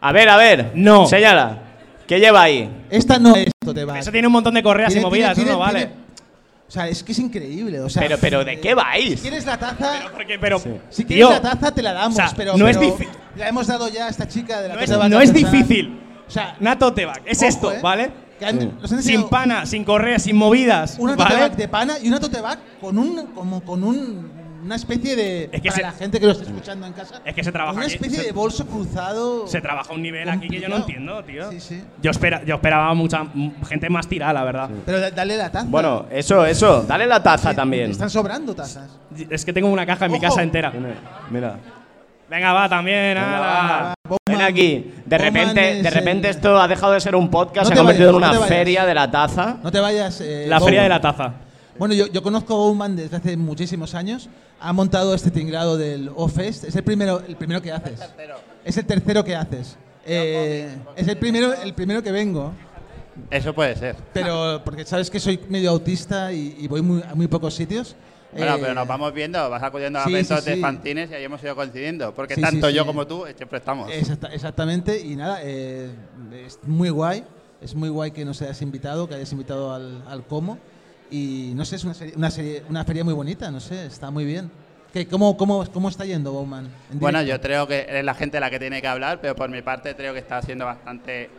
[0.00, 0.72] A ver, a ver.
[0.74, 1.06] No.
[1.06, 1.58] Señala.
[2.06, 2.68] ¿Qué lleva ahí?
[2.90, 3.98] Esta no es tote.
[3.98, 5.86] Eso tiene un montón de correas Tiene- y movidas, tiene- eso no tiene- vale.
[5.94, 6.10] tiene-
[6.68, 7.80] O sea, es que es increíble.
[7.80, 9.14] O sea, Pero, pero, ¿de qué vais?
[9.16, 12.22] Si quieres la taza, Porque, pero, si quieres tío, la taza te la damos, o
[12.22, 14.74] sea, pero, no es pero difí- la hemos dado ya a esta chica de la
[14.74, 16.00] no es, tote no es difícil.
[16.28, 18.12] O sea, Una tote bag, es ojo, esto, eh, ¿vale?
[18.38, 18.70] que han- Sí.
[18.80, 21.40] nos han Sin pana, sin correas, sin movidas, Una tote ¿vale?
[21.40, 24.30] bag de pana y una tote bag con un como con un
[24.62, 27.20] una especie de Es que para se- la gente que lo está escuchando en casa.
[27.24, 29.46] Es que se trabaja Una aquí, especie se- de bolso cruzado.
[29.46, 31.50] Se trabaja a un nivel aquí que yo no entiendo, tío.
[31.50, 31.82] Sí, sí.
[32.02, 33.26] Yo, espera, yo esperaba mucha
[33.68, 34.70] gente más tirada, la verdad.
[34.86, 35.66] Pero da- dale la taza.
[35.68, 36.82] Bueno, eso, eso.
[36.82, 37.90] Dale la taza Sí, también.
[37.90, 38.88] Están sobrando tazas.
[39.28, 40.26] Es que tengo una caja en mi Ojo.
[40.28, 40.72] casa entera.
[41.30, 41.56] Mira.
[42.28, 43.14] Venga, va, también.
[43.14, 43.94] Venga, ala.
[44.08, 44.16] va.
[44.26, 44.92] Ven aquí.
[45.04, 47.66] De Bowman repente, es, de repente eh, esto ha dejado de ser un podcast, No
[47.68, 48.48] se ha convertido vayas, en una vayas.
[48.56, 49.56] feria de la taza.
[49.62, 50.20] No te vayas.
[50.20, 51.32] eh, La feria de la taza.
[51.78, 54.28] Bueno, yo, yo conozco a Bowman desde hace muchísimos años.
[54.60, 56.64] Ha montado este tinglado del O-Fest.
[56.64, 58.00] Es el primero, el primero que haces.
[58.64, 59.76] Es el tercero que haces.
[60.04, 62.52] Eh, es el primero, el primero que vengo.
[63.30, 63.96] Eso puede ser.
[64.12, 67.96] Pero porque sabes que soy medio autista y, y voy muy, a muy pocos sitios.
[68.32, 70.60] Bueno, Eh, pero nos vamos viendo, vas acudiendo a sí, eventos sí, de sí.
[70.62, 72.14] fanzines y ahí hemos ido coincidiendo.
[72.14, 73.90] Porque tanto yo como tú eh, siempre estamos.
[73.90, 75.90] Exacta- exactamente, y nada, eh,
[76.46, 77.24] es muy guay.
[77.60, 80.58] Es muy guay que nos hayas invitado, que hayas invitado al, al Como.
[81.10, 84.10] Y no sé, es una, serie- una, serie- una feria muy bonita, no sé, está
[84.10, 84.50] muy bien.
[84.92, 86.68] ¿Qué, cómo, cómo, ¿Cómo está yendo, Bowman?
[86.90, 89.48] en Bueno, yo creo que es la gente la que tiene que hablar, pero por
[89.48, 91.30] mi parte creo que está siendo bastante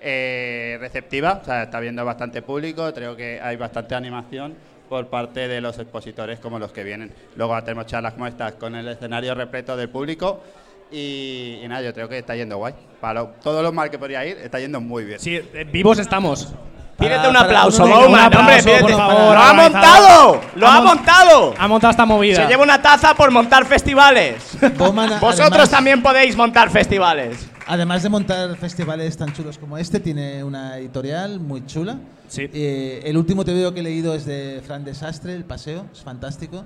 [0.00, 4.54] eh, receptiva, o sea, está viendo bastante público, creo que hay bastante animación
[4.88, 7.12] por parte de los expositores como los que vienen.
[7.36, 10.42] Luego tenemos charlas como estas con el escenario repleto del público
[10.90, 12.74] y, y nada, yo creo que está yendo guay.
[13.00, 15.20] Para lo- todo lo mal que podría ir, está yendo muy bien.
[15.20, 16.52] Sí, eh, vivos estamos.
[17.00, 18.92] Pídete un aplauso, Bowman, aplauso, hombre, por pídete.
[18.96, 20.40] favor, ¡Lo ha montado!
[20.54, 21.54] ¡Lo Ha ha mon- montado!
[21.58, 22.36] Ha montado esta movida.
[22.36, 24.56] Se lleva una taza por montar festivales.
[24.76, 27.48] Bowman, Vosotros también podéis montar festivales.
[27.66, 31.96] Además de montar festivales tan chulos como este, tiene una editorial muy chula.
[32.28, 32.48] Sí.
[32.52, 36.64] Eh, el último TVO que he leído es de Fran Desastre, El Paseo, es fantástico.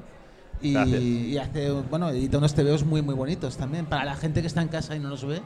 [0.64, 3.84] Y, y hace, bueno, edita unos TVOs muy, muy bonitos también.
[3.86, 5.42] Para la gente que está en casa y no los ve,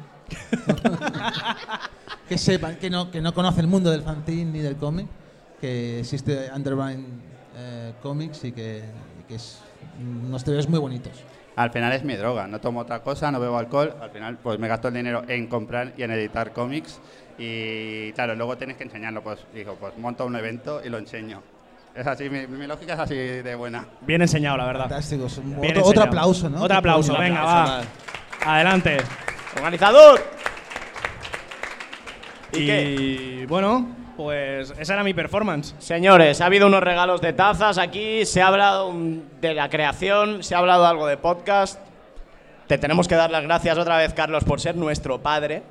[2.29, 5.09] que sepan, que no, que no conoce el mundo del fanzine ni del cómic,
[5.61, 7.05] que existe Underground
[7.57, 8.85] eh, Comics y que,
[9.27, 9.59] que es
[10.01, 11.13] unos TVOs muy bonitos.
[11.57, 14.61] Al final es mi droga, no tomo otra cosa, no bebo alcohol, al final pues
[14.61, 17.01] me gasto el dinero en comprar y en editar cómics
[17.37, 21.43] y claro, luego tienes que enseñarlo, pues digo, pues monto un evento y lo enseño.
[21.95, 23.85] Es así, mi, mi lógica es así de buena.
[24.03, 24.83] Bien enseñado, la verdad.
[24.89, 25.25] Fantástico.
[25.27, 26.63] otro, otro aplauso, ¿no?
[26.63, 27.89] Otro aplauso, Un venga, aplauso
[28.47, 28.55] va.
[28.55, 28.99] Adelante.
[29.57, 30.21] Organizador.
[32.53, 33.47] ¿Y Y, qué?
[33.49, 35.75] bueno, pues esa era mi performance.
[35.79, 38.93] Señores, ha habido unos regalos de tazas aquí, se ha hablado
[39.41, 41.81] de la creación, se ha hablado algo de podcast.
[42.69, 45.63] Te tenemos que dar las gracias otra vez, Carlos, por ser nuestro padre,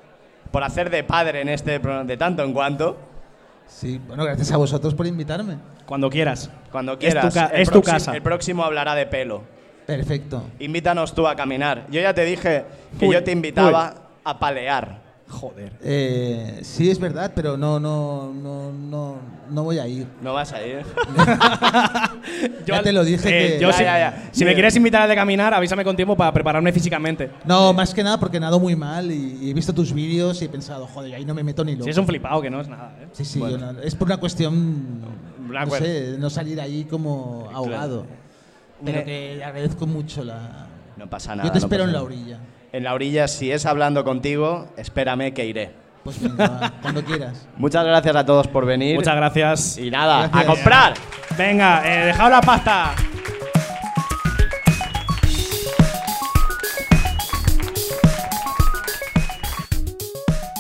[0.51, 2.97] por hacer de padre en este programa de tanto en cuanto.
[3.68, 5.57] Sí, bueno, gracias a vosotros por invitarme.
[5.86, 6.49] Cuando quieras.
[6.72, 7.34] Cuando Es tu quieras.
[7.34, 8.15] ca- el es tu próximo- casa.
[8.15, 9.43] El próximo hablará de pelo.
[9.86, 10.43] Perfecto.
[10.59, 11.86] Invítanos tú a caminar.
[11.89, 12.65] Yo ya te dije
[12.99, 13.93] que Uy, yo te invitaba
[14.24, 15.07] a palear.
[15.30, 15.73] Joder.
[15.82, 19.15] Eh, sí, es verdad, pero no, no, no, no,
[19.49, 20.07] no voy a ir.
[20.21, 20.84] No vas a ir.
[22.65, 24.30] Ya te lo dije que- yo Ya, si, ya, ya.
[24.32, 27.30] si me quieres invitar al de caminar, avísame con tiempo para prepararme físicamente.
[27.45, 30.45] No, más que nada porque nado muy mal y, y he visto tus vídeos y
[30.45, 31.86] he pensado, joder, ahí no me meto ni loco.
[31.86, 32.93] Si es un flipado, que no es nada.
[33.01, 33.07] ¿eh?
[33.13, 33.57] Sí, sí, Bueno.
[33.57, 35.01] yo no- es por una cuestión,
[35.47, 35.86] De no acuerdo.
[35.86, 38.05] sé, no salir ahí como ahogado.
[38.84, 40.67] Pero que agradezco mucho la...
[40.97, 41.47] No pasa nada.
[41.47, 42.05] Yo te no espero en la nada.
[42.05, 42.39] orilla.
[42.74, 45.72] En la orilla, si es hablando contigo, espérame que iré.
[46.03, 47.47] Pues venga, cuando quieras.
[47.57, 48.95] Muchas gracias a todos por venir.
[48.95, 49.78] Muchas gracias.
[49.78, 50.43] Y nada, Gracias.
[50.43, 50.93] a comprar.
[51.38, 52.95] Venga, eh, dejad la pasta.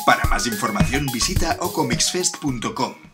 [0.05, 3.06] Para más información visita ocomixfest.com.